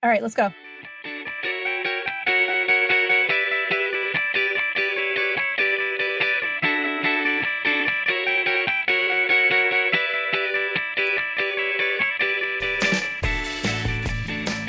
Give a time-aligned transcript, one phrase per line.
[0.00, 0.52] All right, let's go.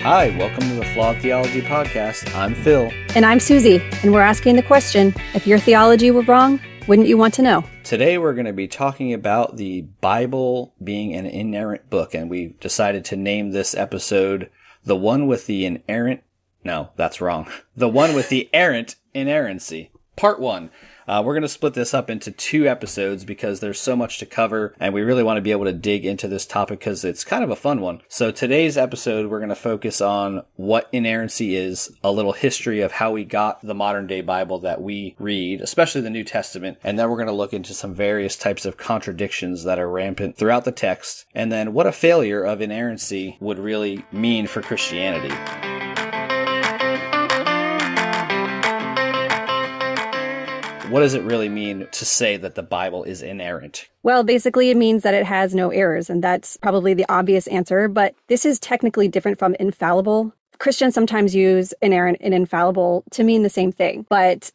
[0.01, 2.33] Hi, welcome to the Flawed Theology Podcast.
[2.33, 2.89] I'm Phil.
[3.13, 7.19] And I'm Susie, and we're asking the question if your theology were wrong, wouldn't you
[7.19, 7.63] want to know?
[7.83, 12.55] Today we're going to be talking about the Bible being an inerrant book, and we
[12.59, 14.49] decided to name this episode
[14.83, 16.21] The One with the Inerrant.
[16.63, 17.47] No, that's wrong.
[17.75, 19.91] The One with the Errant Inerrancy.
[20.15, 20.69] Part 1
[21.09, 24.27] uh, we're going to split this up into two episodes because there's so much to
[24.27, 27.23] cover and we really want to be able to dig into this topic because it's
[27.23, 28.01] kind of a fun one.
[28.07, 32.91] So today's episode, we're going to focus on what inerrancy is, a little history of
[32.91, 36.77] how we got the modern day Bible that we read, especially the New Testament.
[36.83, 40.37] And then we're going to look into some various types of contradictions that are rampant
[40.37, 41.25] throughout the text.
[41.33, 45.33] And then what a failure of inerrancy would really mean for Christianity.
[50.89, 53.87] What does it really mean to say that the Bible is inerrant?
[54.03, 57.87] Well, basically, it means that it has no errors, and that's probably the obvious answer,
[57.87, 60.33] but this is technically different from infallible.
[60.57, 64.51] Christians sometimes use inerrant and infallible to mean the same thing, but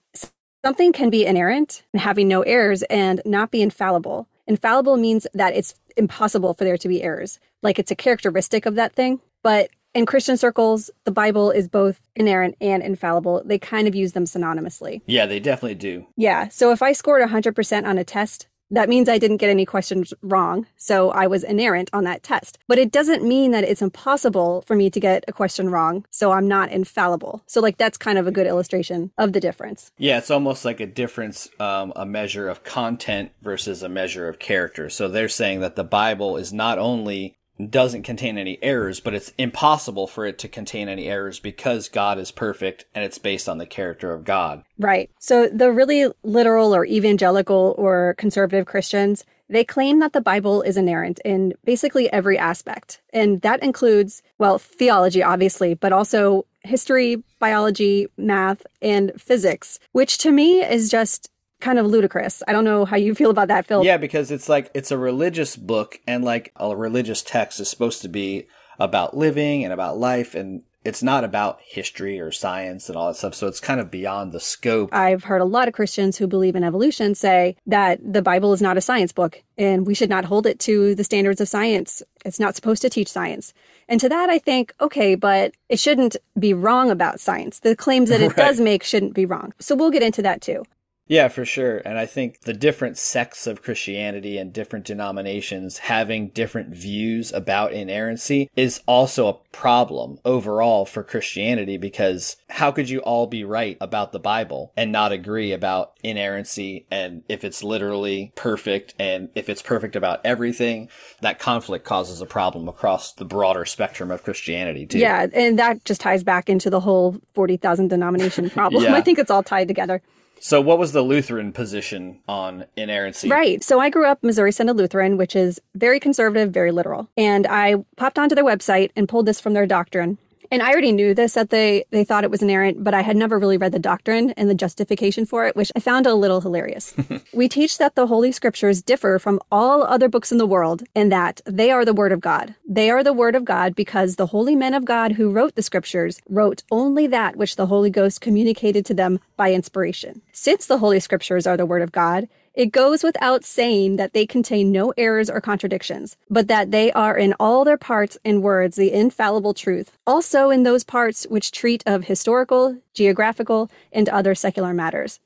[0.65, 4.29] something can be inerrant and having no errors and not be infallible.
[4.47, 8.75] Infallible means that it's impossible for there to be errors, like it's a characteristic of
[8.75, 9.21] that thing.
[9.43, 13.43] But in Christian circles, the Bible is both inerrant and infallible.
[13.45, 15.03] They kind of use them synonymously.
[15.07, 16.07] Yeah, they definitely do.
[16.17, 16.49] Yeah.
[16.49, 20.13] So if I scored 100% on a test, that means I didn't get any questions
[20.23, 20.67] wrong.
[20.77, 22.59] So I was inerrant on that test.
[22.67, 26.07] But it doesn't mean that it's impossible for me to get a question wrong.
[26.11, 27.43] So I'm not infallible.
[27.47, 29.93] So, like, that's kind of a good illustration of the difference.
[29.99, 34.39] Yeah, it's almost like a difference, um, a measure of content versus a measure of
[34.39, 34.89] character.
[34.89, 37.37] So they're saying that the Bible is not only
[37.71, 42.19] doesn't contain any errors, but it's impossible for it to contain any errors because God
[42.19, 44.65] is perfect and it's based on the character of God.
[44.79, 45.11] Right.
[45.19, 50.77] So the really literal or evangelical or conservative Christians, they claim that the Bible is
[50.77, 53.01] inerrant in basically every aspect.
[53.13, 60.33] And that includes, well, theology, obviously, but also history, biology, math, and physics, which to
[60.33, 61.31] me is just
[61.65, 62.43] kind of ludicrous.
[62.47, 63.85] I don't know how you feel about that, Phil.
[63.85, 68.03] Yeah, because it's like it's a religious book, and like a religious text is supposed
[68.03, 68.47] to be
[68.79, 73.17] about living and about life, and it's not about history or science and all that
[73.17, 73.35] stuff.
[73.35, 74.91] So it's kind of beyond the scope.
[74.93, 78.61] I've heard a lot of Christians who believe in evolution say that the Bible is
[78.61, 82.03] not a science book and we should not hold it to the standards of science.
[82.27, 83.55] It's not supposed to teach science.
[83.89, 87.61] And to that, I think, okay, but it shouldn't be wrong about science.
[87.61, 88.37] The claims that it right.
[88.37, 89.55] does make shouldn't be wrong.
[89.59, 90.65] So we'll get into that too.
[91.07, 91.79] Yeah, for sure.
[91.85, 97.73] And I think the different sects of Christianity and different denominations having different views about
[97.73, 103.77] inerrancy is also a problem overall for Christianity because how could you all be right
[103.81, 109.51] about the Bible and not agree about inerrancy and if it's literally perfect and if
[109.51, 110.89] it's perfect about everything?
[111.21, 114.99] That conflict causes a problem across the broader spectrum of Christianity, too.
[114.99, 118.83] Yeah, and that just ties back into the whole 40,000 denomination problem.
[118.85, 118.95] yeah.
[118.95, 120.01] I think it's all tied together.
[120.47, 123.31] So, what was the Lutheran position on inerrancy?
[123.31, 123.65] Right.
[123.65, 127.09] So, I grew up Missouri Synod Lutheran, which is very conservative, very literal.
[127.17, 130.19] And I popped onto their website and pulled this from their doctrine.
[130.55, 133.17] And I already knew this that they they thought it was inerrant, but I had
[133.17, 136.41] never really read the doctrine and the justification for it, which I found a little
[136.41, 136.95] hilarious.
[137.33, 141.09] we teach that the Holy Scriptures differ from all other books in the world in
[141.09, 142.55] that they are the Word of God.
[142.69, 145.63] They are the Word of God because the holy men of God who wrote the
[145.63, 150.23] Scriptures wrote only that which the Holy Ghost communicated to them by inspiration.
[150.31, 154.27] Since the Holy Scriptures are the Word of God, it goes without saying that they
[154.27, 158.77] contain no errors or contradictions, but that they are in all their parts and words
[158.77, 164.73] the infallible truth, also in those parts which treat of historical, geographical, and other secular
[164.73, 165.19] matters.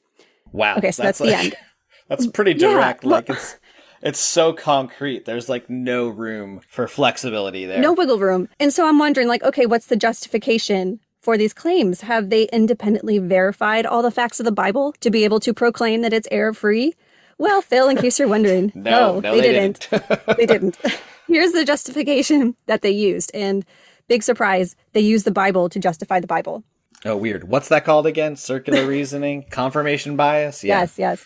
[0.53, 0.77] Wow.
[0.77, 1.56] Okay, so that's, that's like, the end.
[2.09, 3.05] That's pretty direct.
[3.05, 3.59] Yeah, like it's
[4.00, 5.27] it's so concrete.
[5.27, 7.81] There's like no room for flexibility there.
[7.81, 8.49] No wiggle room.
[8.59, 12.01] And so I'm wondering, like, okay, what's the justification for these claims?
[12.01, 16.01] Have they independently verified all the facts of the Bible to be able to proclaim
[16.01, 16.95] that it's error free?
[17.38, 19.88] Well, Phil, in case you're wondering, no, no, they, they, didn't.
[19.90, 20.36] didn't.
[20.36, 20.78] they didn't.
[21.28, 23.30] Here's the justification that they used.
[23.34, 23.64] And
[24.08, 26.64] big surprise, they used the Bible to justify the Bible.
[27.04, 27.44] Oh, weird.
[27.44, 28.34] What's that called again?
[28.36, 29.44] Circular reasoning?
[29.50, 30.64] Confirmation bias?
[30.64, 30.80] Yeah.
[30.80, 31.24] Yes, yes.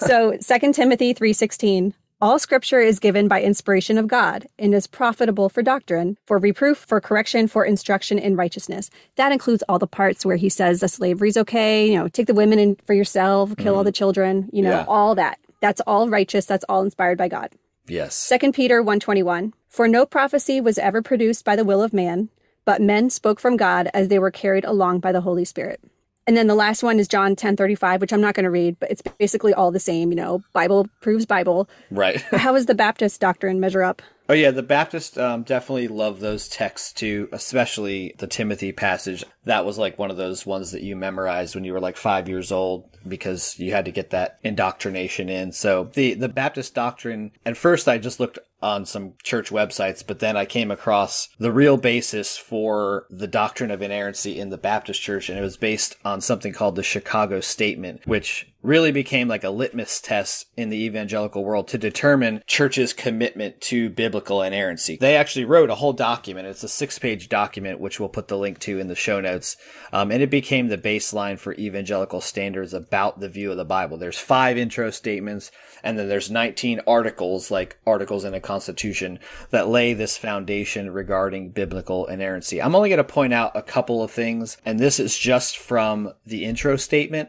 [0.00, 5.50] so 2 Timothy 3.16, all scripture is given by inspiration of God and is profitable
[5.50, 8.88] for doctrine, for reproof, for correction, for instruction in righteousness.
[9.16, 12.34] That includes all the parts where he says the slavery's okay, you know, take the
[12.34, 13.76] women in for yourself, kill mm.
[13.76, 14.84] all the children, you know, yeah.
[14.88, 15.38] all that.
[15.64, 16.44] That's all righteous.
[16.44, 17.52] That's all inspired by God.
[17.86, 18.14] Yes.
[18.14, 19.54] Second Peter 121.
[19.66, 22.28] For no prophecy was ever produced by the will of man,
[22.66, 25.80] but men spoke from God as they were carried along by the Holy Spirit.
[26.26, 28.78] And then the last one is John 10 35, which I'm not going to read,
[28.80, 30.10] but it's basically all the same.
[30.10, 31.68] You know, Bible proves Bible.
[31.90, 32.20] Right.
[32.32, 34.02] How does the Baptist doctrine measure up?
[34.26, 39.22] Oh yeah, the Baptist um, definitely love those texts too, especially the Timothy passage.
[39.44, 42.26] That was like one of those ones that you memorized when you were like five
[42.26, 45.52] years old because you had to get that indoctrination in.
[45.52, 47.32] So the the Baptist doctrine.
[47.44, 51.52] At first, I just looked on some church websites, but then I came across the
[51.52, 55.96] real basis for the doctrine of inerrancy in the Baptist church, and it was based
[56.02, 60.84] on something called the Chicago Statement, which really became like a litmus test in the
[60.84, 64.96] evangelical world to determine church's commitment to biblical inerrancy.
[64.96, 66.48] They actually wrote a whole document.
[66.48, 69.58] It's a six page document, which we'll put the link to in the show notes.
[69.92, 73.98] Um, and it became the baseline for evangelical standards about the view of the Bible.
[73.98, 75.50] There's five intro statements,
[75.82, 79.18] and then there's 19 articles, like articles in a constitution,
[79.50, 82.62] that lay this foundation regarding biblical inerrancy.
[82.62, 86.14] I'm only going to point out a couple of things, and this is just from
[86.24, 87.28] the intro statement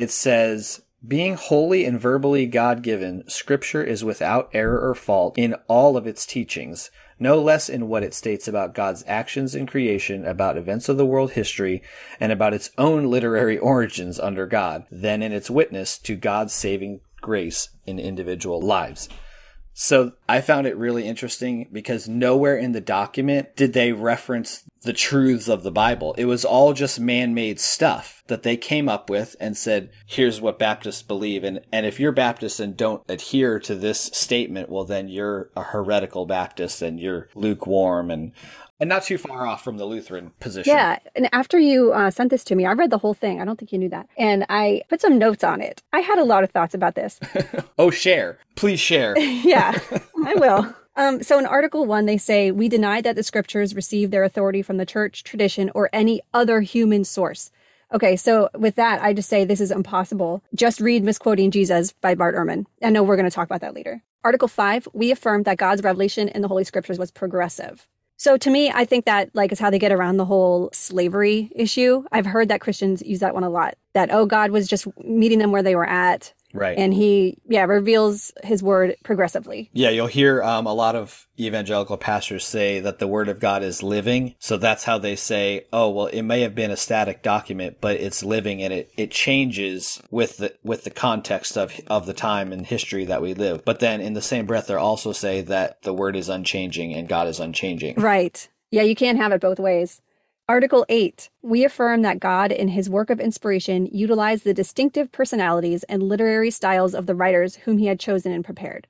[0.00, 5.54] it says, being holy and verbally God given, Scripture is without error or fault in
[5.66, 10.26] all of its teachings, no less in what it states about God's actions in creation,
[10.26, 11.82] about events of the world history,
[12.18, 17.00] and about its own literary origins under God, than in its witness to God's saving
[17.20, 19.08] grace in individual lives.
[19.72, 24.92] So I found it really interesting because nowhere in the document did they reference the
[24.92, 26.14] truths of the Bible.
[26.18, 30.58] It was all just man-made stuff that they came up with and said, here's what
[30.58, 31.44] Baptists believe.
[31.44, 35.62] And, and if you're Baptist and don't adhere to this statement, well, then you're a
[35.62, 38.32] heretical Baptist and you're lukewarm and
[38.80, 40.72] and not too far off from the Lutheran position.
[40.72, 40.98] Yeah.
[41.14, 43.40] And after you uh, sent this to me, I read the whole thing.
[43.40, 44.08] I don't think you knew that.
[44.16, 45.82] And I put some notes on it.
[45.92, 47.20] I had a lot of thoughts about this.
[47.78, 48.38] oh, share.
[48.56, 49.16] Please share.
[49.18, 49.78] yeah,
[50.24, 50.74] I will.
[50.96, 54.62] Um, so in Article 1, they say, We deny that the scriptures receive their authority
[54.62, 57.50] from the church, tradition, or any other human source.
[57.92, 60.42] Okay, so with that, I just say this is impossible.
[60.54, 62.66] Just read Misquoting Jesus by Bart Ehrman.
[62.82, 64.02] I know we're going to talk about that later.
[64.22, 67.88] Article 5, we affirm that God's revelation in the Holy Scriptures was progressive.
[68.20, 71.50] So to me, I think that like is how they get around the whole slavery
[71.56, 72.04] issue.
[72.12, 73.76] I've heard that Christians use that one a lot.
[73.94, 76.34] That oh, God was just meeting them where they were at.
[76.52, 76.76] Right.
[76.76, 79.70] And he, yeah, reveals his word progressively.
[79.72, 83.62] Yeah, you'll hear um, a lot of evangelical pastors say that the word of God
[83.62, 84.34] is living.
[84.38, 87.96] So that's how they say, oh, well, it may have been a static document, but
[87.96, 92.52] it's living and it, it changes with the, with the context of, of the time
[92.52, 93.64] and history that we live.
[93.64, 97.08] But then in the same breath, they also say that the word is unchanging and
[97.08, 97.96] God is unchanging.
[97.96, 98.48] Right.
[98.70, 100.00] Yeah, you can't have it both ways.
[100.50, 101.30] Article 8.
[101.42, 106.50] We affirm that God, in his work of inspiration, utilized the distinctive personalities and literary
[106.50, 108.88] styles of the writers whom he had chosen and prepared.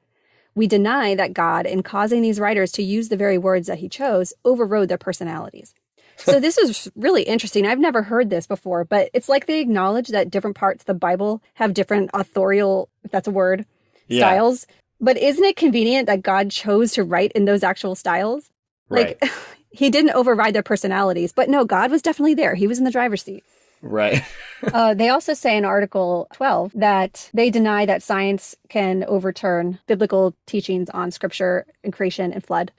[0.55, 3.91] We deny that God, in causing these writers to use the very words that he
[3.91, 5.75] chose, overrode their personalities.
[6.17, 7.67] so this is really interesting.
[7.67, 10.95] I've never heard this before, but it's like they acknowledge that different parts of the
[10.95, 13.67] Bible have different authorial, if that's a word,
[14.09, 14.21] yeah.
[14.21, 14.67] styles.
[14.99, 18.49] But isn't it convenient that God chose to write in those actual styles?
[18.89, 19.19] Right.
[19.21, 19.31] Like
[19.71, 22.55] he didn't override their personalities, but no, God was definitely there.
[22.55, 23.45] He was in the driver's seat.
[23.83, 24.23] Right.
[24.73, 30.35] uh, they also say in Article 12 that they deny that science can overturn biblical
[30.47, 32.73] teachings on scripture and creation and flood.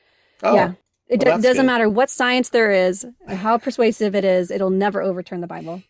[0.43, 0.73] Oh, yeah.
[1.07, 1.71] It well, d- doesn't good.
[1.71, 5.81] matter what science there is, how persuasive it is, it'll never overturn the Bible.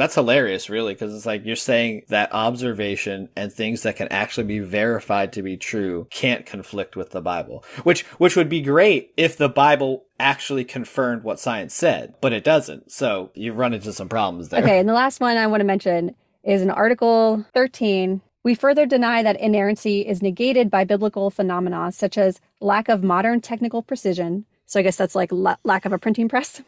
[0.00, 4.44] That's hilarious, really, because it's like you're saying that observation and things that can actually
[4.44, 9.12] be verified to be true can't conflict with the Bible, which which would be great
[9.18, 12.90] if the Bible actually confirmed what science said, but it doesn't.
[12.90, 14.62] So you've run into some problems there.
[14.62, 16.14] Okay, and the last one I want to mention
[16.44, 18.22] is in Article 13.
[18.42, 23.42] We further deny that inerrancy is negated by biblical phenomena such as lack of modern
[23.42, 24.46] technical precision.
[24.64, 26.62] So I guess that's like la- lack of a printing press,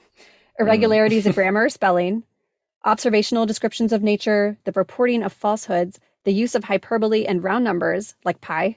[0.59, 1.29] irregularities mm.
[1.29, 2.25] in grammar, spelling,
[2.85, 8.15] observational descriptions of nature, the reporting of falsehoods, the use of hyperbole and round numbers,
[8.25, 8.77] like pi,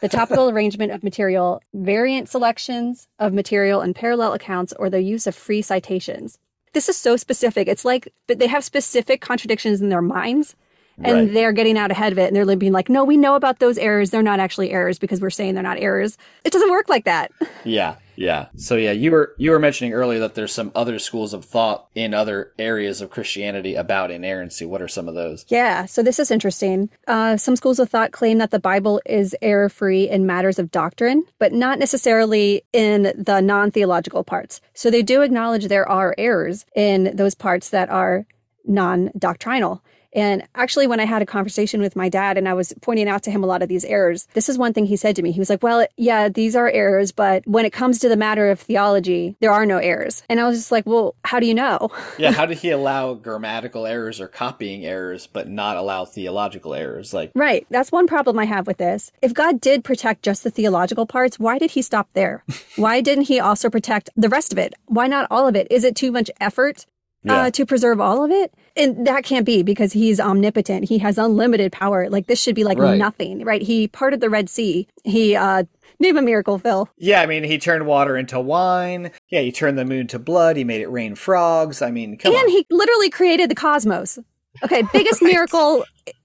[0.00, 5.26] the topical arrangement of material, variant selections of material and parallel accounts, or the use
[5.26, 6.38] of free citations.
[6.72, 7.68] This is so specific.
[7.68, 10.56] It's like but they have specific contradictions in their minds
[11.02, 11.32] and right.
[11.32, 13.78] they're getting out ahead of it and they're being like, no, we know about those
[13.78, 14.10] errors.
[14.10, 16.16] They're not actually errors because we're saying they're not errors.
[16.44, 17.32] It doesn't work like that.
[17.64, 17.96] Yeah.
[18.16, 18.46] Yeah.
[18.56, 21.88] So yeah, you were you were mentioning earlier that there's some other schools of thought
[21.94, 24.66] in other areas of Christianity about inerrancy.
[24.66, 25.44] What are some of those?
[25.48, 25.86] Yeah.
[25.86, 26.90] So this is interesting.
[27.06, 30.70] Uh, some schools of thought claim that the Bible is error free in matters of
[30.70, 34.60] doctrine, but not necessarily in the non theological parts.
[34.74, 38.26] So they do acknowledge there are errors in those parts that are
[38.64, 39.82] non doctrinal.
[40.16, 43.22] And actually, when I had a conversation with my dad and I was pointing out
[43.24, 45.30] to him a lot of these errors, this is one thing he said to me.
[45.30, 48.50] He was like, Well, yeah, these are errors, but when it comes to the matter
[48.50, 50.22] of theology, there are no errors.
[50.30, 51.90] And I was just like, Well, how do you know?
[52.18, 57.12] yeah, how did he allow grammatical errors or copying errors, but not allow theological errors?
[57.12, 57.66] Like, right.
[57.70, 59.12] That's one problem I have with this.
[59.20, 62.42] If God did protect just the theological parts, why did he stop there?
[62.76, 64.72] why didn't he also protect the rest of it?
[64.86, 65.66] Why not all of it?
[65.70, 66.86] Is it too much effort
[67.22, 67.34] Yeah.
[67.34, 68.54] uh, to preserve all of it?
[68.76, 70.88] And that can't be because he's omnipotent.
[70.88, 72.10] He has unlimited power.
[72.10, 72.98] Like this should be like Right.
[72.98, 73.62] nothing, right?
[73.62, 74.86] He parted the Red Sea.
[75.04, 75.64] He, uh,
[75.98, 76.88] name a miracle, Phil.
[76.98, 79.10] yeah, I mean, he turned water into wine.
[79.30, 80.56] Yeah, he turned the moon to blood.
[80.56, 81.80] He made it rain frogs.
[81.80, 82.48] I mean, come and on.
[82.50, 84.18] he literally created the cosmos.
[84.62, 84.82] Okay.
[84.92, 85.84] Biggest miracle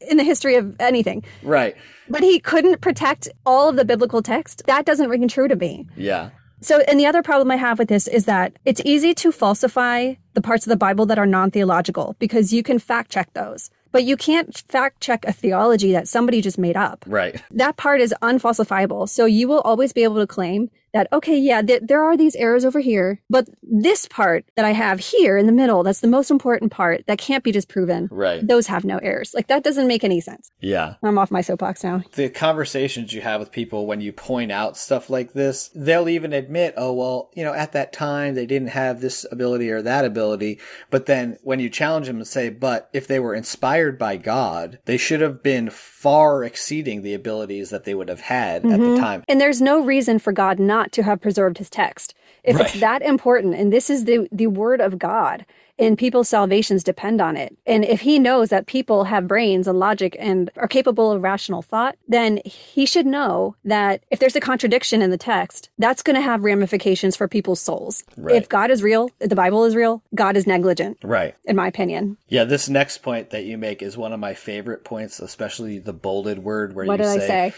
[0.10, 1.24] in the history of anything.
[1.44, 1.76] right.
[2.10, 4.64] But he couldn't protect all of the biblical text.
[4.66, 5.88] That doesn't ring true to me.
[5.96, 6.32] Yeah.
[6.62, 10.14] So, and the other problem I have with this is that it's easy to falsify
[10.34, 13.72] the parts of the Bible that are non theological because you can fact check those.
[13.92, 17.04] But you can't fact check a theology that somebody just made up.
[17.08, 17.42] Right.
[17.52, 19.10] That part is unfalsifiable.
[19.10, 22.36] So you will always be able to claim that, okay, yeah, th- there are these
[22.36, 26.08] errors over here, but this part that I have here in the middle, that's the
[26.08, 28.10] most important part that can't be disproven.
[28.12, 28.46] Right.
[28.46, 29.34] Those have no errors.
[29.34, 30.52] Like that doesn't make any sense.
[30.60, 30.96] Yeah.
[31.04, 32.04] I'm off my soapbox now.
[32.14, 36.34] the conversations you have with people when you point out stuff like this, they'll even
[36.34, 40.06] admit, oh, well, you know, at that time they didn't have this ability or that
[40.06, 40.60] ability.
[40.90, 44.80] But then when you challenge them and say, but if they were inspired by God,
[44.86, 48.78] they should have been far exceeding the abilities that they would have had at the
[48.78, 49.02] mm-hmm.
[49.02, 49.24] time.
[49.28, 52.14] And there's no reason for God not to have preserved his text.
[52.44, 55.46] If it's that important, and this is the, the word of God,
[55.80, 57.56] and people's salvations depend on it.
[57.66, 61.62] And if he knows that people have brains and logic and are capable of rational
[61.64, 66.16] thought, then he should know that if there's a contradiction in the text, that's going
[66.16, 68.04] to have ramifications for people's souls.
[68.18, 68.36] Right.
[68.36, 71.36] If God is real, if the Bible is real, God is negligent, Right.
[71.46, 72.18] in my opinion.
[72.28, 75.94] Yeah, this next point that you make is one of my favorite points, especially the
[75.94, 77.54] bolded word where What you did I say?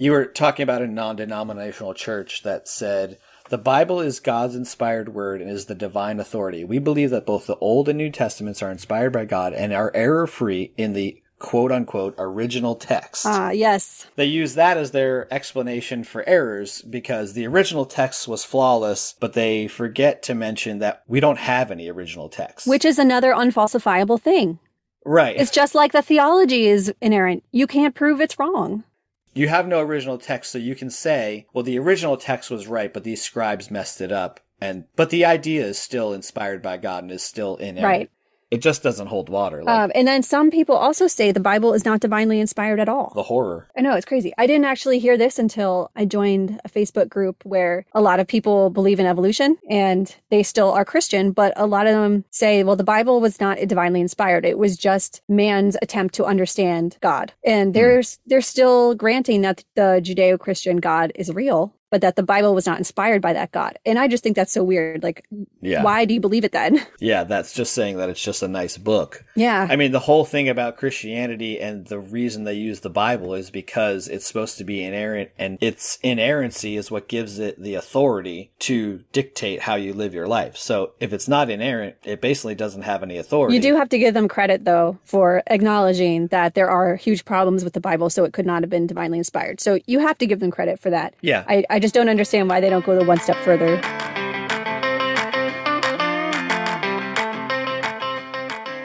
[0.00, 5.12] You were talking about a non denominational church that said, The Bible is God's inspired
[5.12, 6.62] word and is the divine authority.
[6.62, 9.90] We believe that both the Old and New Testaments are inspired by God and are
[9.96, 13.26] error free in the quote unquote original text.
[13.26, 14.06] Ah, yes.
[14.14, 19.32] They use that as their explanation for errors because the original text was flawless, but
[19.32, 22.68] they forget to mention that we don't have any original text.
[22.68, 24.60] Which is another unfalsifiable thing.
[25.04, 25.36] right.
[25.36, 27.42] It's just like the theology is inerrant.
[27.50, 28.84] You can't prove it's wrong.
[29.38, 32.92] You have no original text, so you can say, well, the original text was right,
[32.92, 34.40] but these scribes messed it up.
[34.60, 37.84] And but the idea is still inspired by God and is still in it.
[37.84, 38.10] Right.
[38.50, 39.62] It just doesn't hold water.
[39.62, 42.88] Like Um, and then some people also say the Bible is not divinely inspired at
[42.88, 43.12] all.
[43.14, 43.68] the horror.
[43.76, 44.32] I know it's crazy.
[44.38, 48.26] I didn't actually hear this until I joined a Facebook group where a lot of
[48.26, 52.64] people believe in evolution and they still are Christian, but a lot of them say,
[52.64, 54.44] well, the Bible was not divinely inspired.
[54.44, 57.32] It was just man's attempt to understand God.
[57.44, 62.54] And they're, they're still granting that the Judeo-Christian God is real, but that the Bible
[62.54, 63.78] was not inspired by that God.
[63.86, 65.02] And I just think that's so weird.
[65.02, 65.26] Like,
[65.60, 65.82] Yeah.
[65.82, 66.84] why do you believe it then?
[67.00, 69.24] Yeah, that's just saying that it's just a nice book.
[69.36, 69.66] yeah.
[69.70, 73.50] I mean, the whole thing about Christianity and the reason they use the Bible is
[73.50, 78.50] because it's supposed to be inerrant, and its inerrancy is what gives it the authority
[78.60, 80.56] to dictate how you live your life.
[80.56, 83.54] So if it's not inerrant, it basically doesn't have any authority.
[83.54, 87.64] You do have to give them credit, though, for acknowledging that there are huge problems
[87.64, 89.60] with the Bible, so it could not have been divinely inspired.
[89.60, 91.14] So you have to give them credit for that.
[91.20, 91.44] Yeah.
[91.48, 93.80] I, I just don't understand why they don't go the one step further.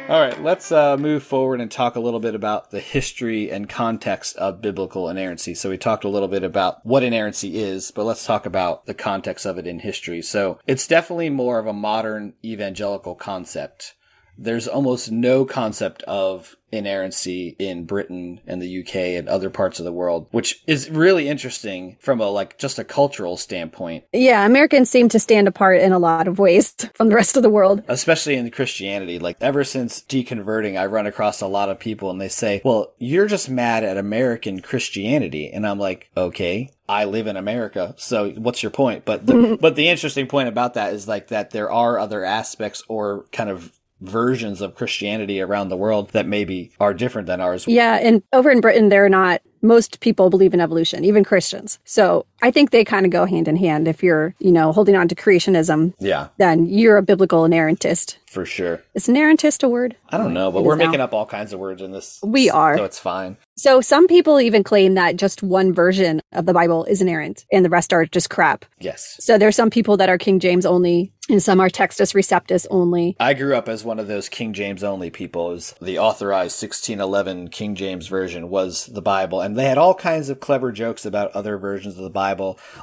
[0.10, 3.68] All right, let's uh, move forward and talk a little bit about the history and
[3.68, 5.56] context of biblical inerrancy.
[5.56, 8.94] So we talked a little bit about what inerrancy is, but let's talk about the
[8.94, 10.22] context of it in history.
[10.22, 13.96] So it's definitely more of a modern evangelical concept.
[14.38, 19.86] There's almost no concept of inerrancy in Britain and the UK and other parts of
[19.86, 24.04] the world, which is really interesting from a like just a cultural standpoint.
[24.12, 27.44] Yeah, Americans seem to stand apart in a lot of ways from the rest of
[27.44, 27.84] the world.
[27.88, 29.20] especially in Christianity.
[29.20, 32.94] Like ever since deconverting, I run across a lot of people and they say, well,
[32.98, 35.52] you're just mad at American Christianity.
[35.52, 36.72] And I'm like, okay.
[36.90, 39.06] I live in America, so what's your point?
[39.06, 42.84] But the, but the interesting point about that is like that there are other aspects
[42.90, 43.72] or kind of
[44.04, 47.66] versions of Christianity around the world that maybe are different than ours.
[47.68, 49.42] Yeah, and over in Britain, they're not.
[49.62, 51.80] Most people believe in evolution, even Christians.
[51.86, 53.88] So I think they kind of go hand in hand.
[53.88, 58.18] If you're, you know, holding on to creationism, Yeah, then you're a biblical inerrantist.
[58.28, 58.82] for sure.
[58.96, 59.96] Is inerrantist a word?
[60.10, 60.86] I don't know, but It we're is now.
[60.88, 62.20] making up all kinds of words in this.
[62.24, 62.76] We are.
[62.78, 63.38] So it's fine.
[63.56, 67.64] So some people even claim that just one version of the Bible is inerrant and
[67.64, 68.66] the rest are just crap.
[68.80, 69.18] Yes.
[69.20, 73.16] So there's some people that are King James only and some are Textus Receptus only.
[73.20, 75.50] I grew up as one of those King James only people.
[75.50, 80.28] Was the authorized 1611 King James version was the Bible, and they had all kinds
[80.30, 82.33] of clever jokes about other versions of the Bible,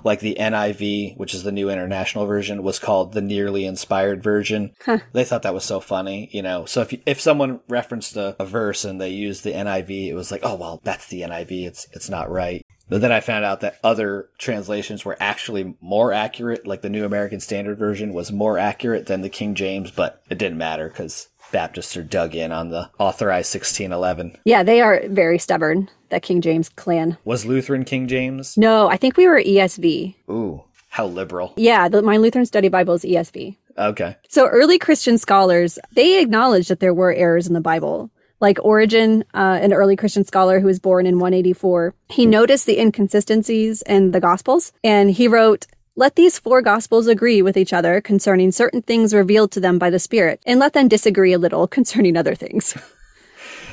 [0.04, 4.74] like the NIV, which is the New International Version, was called the nearly inspired version.
[5.12, 6.64] They thought that was so funny, you know.
[6.64, 10.30] So if if someone referenced a, a verse and they used the NIV, it was
[10.30, 11.66] like, oh well, that's the NIV.
[11.66, 12.64] It's it's not right.
[12.90, 17.04] But then I found out that other translations were actually more accurate, like the New
[17.04, 21.28] American Standard Version was more accurate than the King James, but it didn't matter because
[21.52, 24.38] Baptists are dug in on the authorized 1611.
[24.44, 27.18] Yeah, they are very stubborn, that King James clan.
[27.24, 28.56] Was Lutheran King James?
[28.56, 30.14] No, I think we were ESV.
[30.30, 31.52] Ooh, how liberal.
[31.56, 33.56] Yeah, the, my Lutheran Study Bible is ESV.
[33.78, 34.16] Okay.
[34.28, 38.10] So early Christian scholars, they acknowledged that there were errors in the Bible.
[38.40, 42.80] Like Origen, uh, an early Christian scholar who was born in 184, he noticed the
[42.80, 45.66] inconsistencies in the Gospels and he wrote,
[46.00, 49.90] let these four Gospels agree with each other concerning certain things revealed to them by
[49.90, 52.76] the Spirit, and let them disagree a little concerning other things.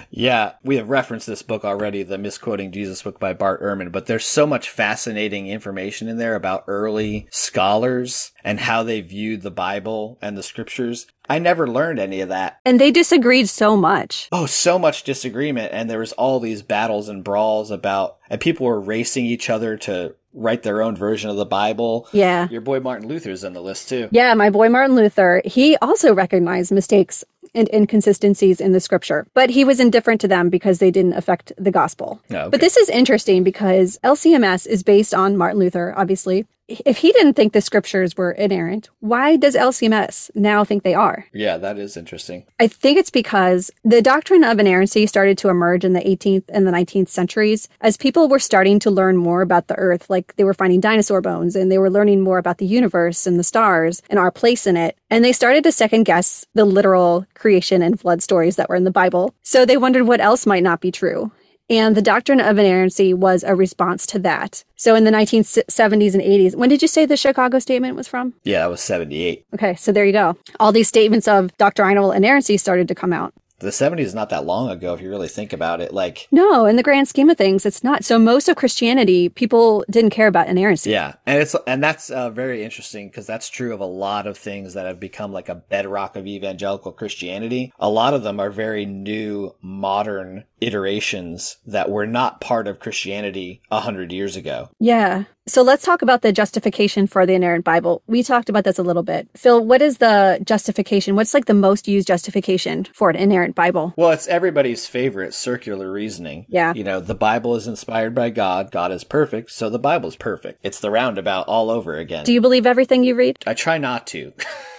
[0.10, 4.06] Yeah, we have referenced this book already, the Misquoting Jesus book by Bart Ehrman, but
[4.06, 9.52] there's so much fascinating information in there about early scholars and how they viewed the
[9.52, 11.08] Bible and the scriptures.
[11.28, 12.60] I never learned any of that.
[12.64, 14.30] And they disagreed so much.
[14.32, 18.66] Oh, so much disagreement, and there was all these battles and brawls about, and people
[18.66, 22.08] were racing each other to write their own version of the Bible.
[22.12, 22.48] Yeah.
[22.50, 24.08] Your boy Martin Luther's in the list too.
[24.12, 27.24] Yeah, my boy Martin Luther, he also recognized mistakes
[27.56, 31.52] and inconsistencies in the scripture, but he was indifferent to them because they didn't affect
[31.58, 32.22] the gospel.
[32.30, 32.50] Oh, okay.
[32.50, 36.46] But this is interesting because LCMS is based on Martin Luther, obviously.
[36.68, 41.26] If he didn't think the scriptures were inerrant, why does LCMS now think they are?
[41.32, 42.46] Yeah, that is interesting.
[42.60, 46.68] I think it's because the doctrine of inerrancy started to emerge in the 18th and
[46.68, 50.44] the 19th centuries as people were starting to learn more about the earth, like they
[50.44, 54.02] were finding dinosaur bones and they were learning more about the universe and the stars
[54.10, 54.98] and our place in it.
[55.10, 58.84] And they started to second guess the literal creation and flood stories that were in
[58.84, 59.34] the Bible.
[59.42, 61.32] So they wondered what else might not be true.
[61.70, 64.64] And the doctrine of inerrancy was a response to that.
[64.78, 68.34] So in the 1970s and 80s, when did you say the Chicago statement was from?
[68.44, 69.46] Yeah, that was 78.
[69.54, 70.38] Okay, so there you go.
[70.60, 73.34] All these statements of doctrinal inerrancy started to come out.
[73.60, 75.92] The 70s is not that long ago if you really think about it.
[75.92, 78.06] Like, No, in the grand scheme of things, it's not.
[78.06, 80.92] So most of Christianity, people didn't care about inerrancy.
[80.92, 84.38] Yeah, and it's and that's uh, very interesting because that's true of a lot of
[84.38, 87.74] things that have become like a bedrock of evangelical Christianity.
[87.80, 93.62] A lot of them are very new, modern iterations that were not part of Christianity
[93.72, 94.70] a hundred years ago.
[94.80, 95.26] Yeah.
[95.48, 98.02] So let's talk about the justification for the inerrant Bible.
[98.06, 99.30] We talked about this a little bit.
[99.36, 101.16] Phil, what is the justification?
[101.16, 103.94] What's like the most used justification for an inerrant Bible?
[103.96, 106.48] Well, it's everybody's favorite circular reasoning.
[106.50, 106.74] Yeah.
[106.74, 108.72] You know, the Bible is inspired by God.
[108.72, 110.60] God is perfect, so the Bible's perfect.
[110.64, 112.26] It's the roundabout all over again.
[112.26, 113.38] Do you believe everything you read?
[113.48, 114.34] I try not to.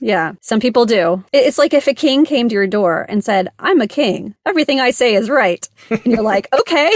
[0.00, 1.24] Yeah, some people do.
[1.32, 4.34] It's like if a king came to your door and said, I'm a king.
[4.44, 5.66] Everything I say is right.
[5.90, 6.90] And you're like, okay,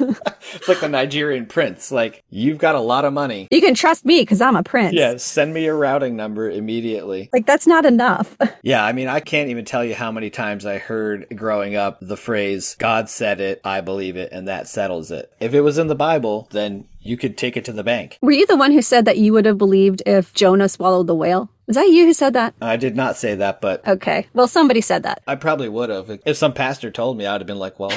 [0.54, 1.90] it's like the Nigerian prince.
[1.92, 3.48] Like, you've got a lot of money.
[3.50, 4.94] you can trust me because I'm a prince.
[4.94, 7.28] Yeah, send me your routing number immediately.
[7.32, 8.36] Like that's not enough.
[8.62, 11.98] Yeah, I mean, I can't even tell you how many times I heard growing up
[12.00, 15.32] the phrase, God said it, I believe it, and that settles it.
[15.40, 18.18] If it was in the Bible, then you could take it to the bank.
[18.20, 21.14] Were you the one who said that you would have believed if Jonah swallowed the
[21.14, 21.48] whale?
[21.66, 22.54] Was that you who said that?
[22.60, 24.26] I did not say that, but Okay.
[24.34, 25.22] Well, somebody said that.
[25.26, 26.18] I probably would have.
[26.26, 27.92] If some pastor told me, I'd have been like, well,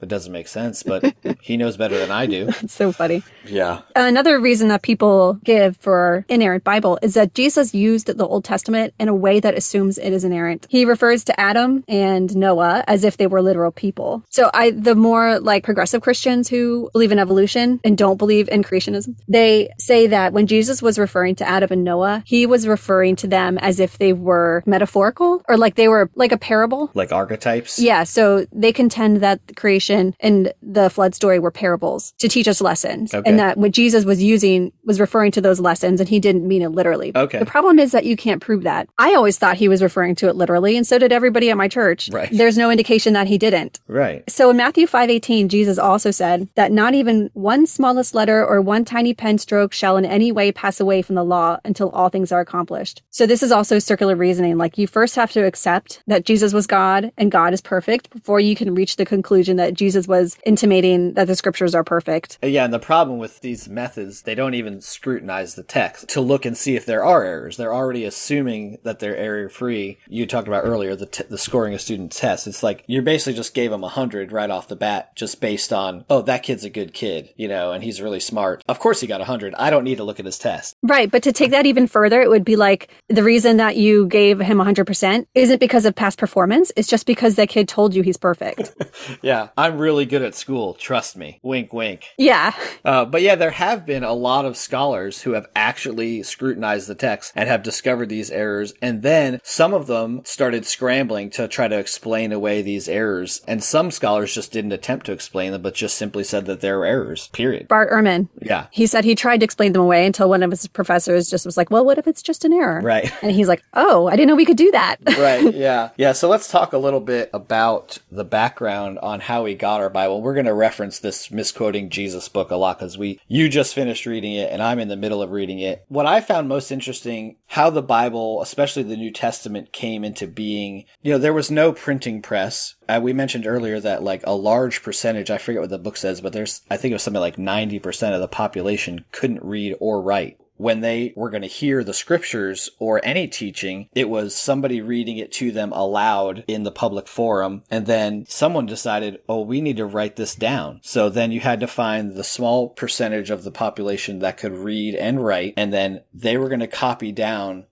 [0.00, 2.48] it doesn't make sense, but he knows better than I do.
[2.60, 3.22] It's so funny.
[3.46, 3.82] Yeah.
[3.94, 8.94] Another reason that people give for inerrant Bible is that Jesus used the Old Testament
[8.98, 10.66] in a way that assumes it is inerrant.
[10.68, 14.24] He refers to Adam and Noah as if they were literal people.
[14.30, 18.62] So I, the more like progressive Christians who believe in evolution and don't believe in
[18.62, 23.16] creationism, they say that when Jesus was referring to Adam and Noah, he was referring
[23.16, 26.90] to them as if they were metaphorical or like they were like a parable.
[26.94, 27.78] Like archetypes.
[27.78, 29.54] Yeah, so they contend that the
[29.90, 33.14] and the flood story were parables to teach us lessons.
[33.14, 33.28] Okay.
[33.28, 36.62] And that what Jesus was using was referring to those lessons and he didn't mean
[36.62, 37.12] it literally.
[37.14, 37.38] Okay.
[37.38, 38.88] The problem is that you can't prove that.
[38.98, 41.68] I always thought he was referring to it literally, and so did everybody at my
[41.68, 42.10] church.
[42.12, 42.28] Right.
[42.30, 43.80] There's no indication that he didn't.
[43.86, 44.28] Right.
[44.30, 48.84] So in Matthew 5:18, Jesus also said that not even one smallest letter or one
[48.84, 52.32] tiny pen stroke shall in any way pass away from the law until all things
[52.32, 53.02] are accomplished.
[53.10, 54.58] So this is also circular reasoning.
[54.58, 58.40] Like you first have to accept that Jesus was God and God is perfect before
[58.40, 62.38] you can reach the conclusion that Jesus was intimating that the scriptures are perfect.
[62.42, 66.20] Uh, yeah, and the problem with these methods, they don't even scrutinize the text to
[66.20, 67.56] look and see if there are errors.
[67.56, 69.98] They're already assuming that they're error free.
[70.08, 72.46] You talked about earlier the t- the scoring a student test.
[72.46, 75.72] It's like you basically just gave them a hundred right off the bat, just based
[75.72, 78.62] on oh that kid's a good kid, you know, and he's really smart.
[78.68, 79.54] Of course he got a hundred.
[79.54, 80.76] I don't need to look at his test.
[80.82, 84.06] Right, but to take that even further, it would be like the reason that you
[84.06, 88.02] gave him 100% isn't because of past performance, it's just because that kid told you
[88.02, 88.74] he's perfect.
[89.22, 90.74] Yeah, I'm really good at school.
[90.74, 91.40] Trust me.
[91.42, 92.04] Wink, wink.
[92.18, 92.52] yeah.
[92.84, 96.94] Uh, but yeah, there have been a lot of scholars who have actually scrutinized the
[96.94, 98.74] text and have discovered these errors.
[98.80, 103.42] And then some of them started scrambling to try to explain away these errors.
[103.48, 106.78] And some scholars just didn't attempt to explain them, but just simply said that there
[106.78, 107.66] were errors, period.
[107.66, 108.66] Bart Ehrman, Yeah.
[108.70, 111.56] he said he tried to explain them away until one of his professors just was
[111.56, 112.80] like, well, what if it's just an error?
[112.82, 113.10] Right.
[113.22, 114.96] And he's like, oh, I didn't know we could do that.
[115.18, 115.52] right.
[115.56, 115.90] Yeah.
[115.96, 116.12] Yeah.
[116.12, 120.22] So let's talk a little bit about the background on how we got our Bible.
[120.22, 124.06] We're going to reference this misquoting Jesus book a lot because we, you just finished
[124.06, 125.84] reading it and I'm in the middle of reading it.
[125.88, 130.84] What I found most interesting, how the Bible, especially the New Testament came into being,
[131.02, 132.74] you know, there was no printing press.
[132.88, 136.20] Uh, we mentioned earlier that like a large percentage, I forget what the book says,
[136.20, 140.00] but there's, I think it was something like 90% of the population couldn't read or
[140.00, 144.80] write when they were going to hear the scriptures or any teaching, it was somebody
[144.80, 147.62] reading it to them aloud in the public forum.
[147.70, 150.80] And then someone decided, oh, we need to write this down.
[150.82, 154.94] So then you had to find the small percentage of the population that could read
[154.94, 155.54] and write.
[155.56, 157.66] And then they were going to copy down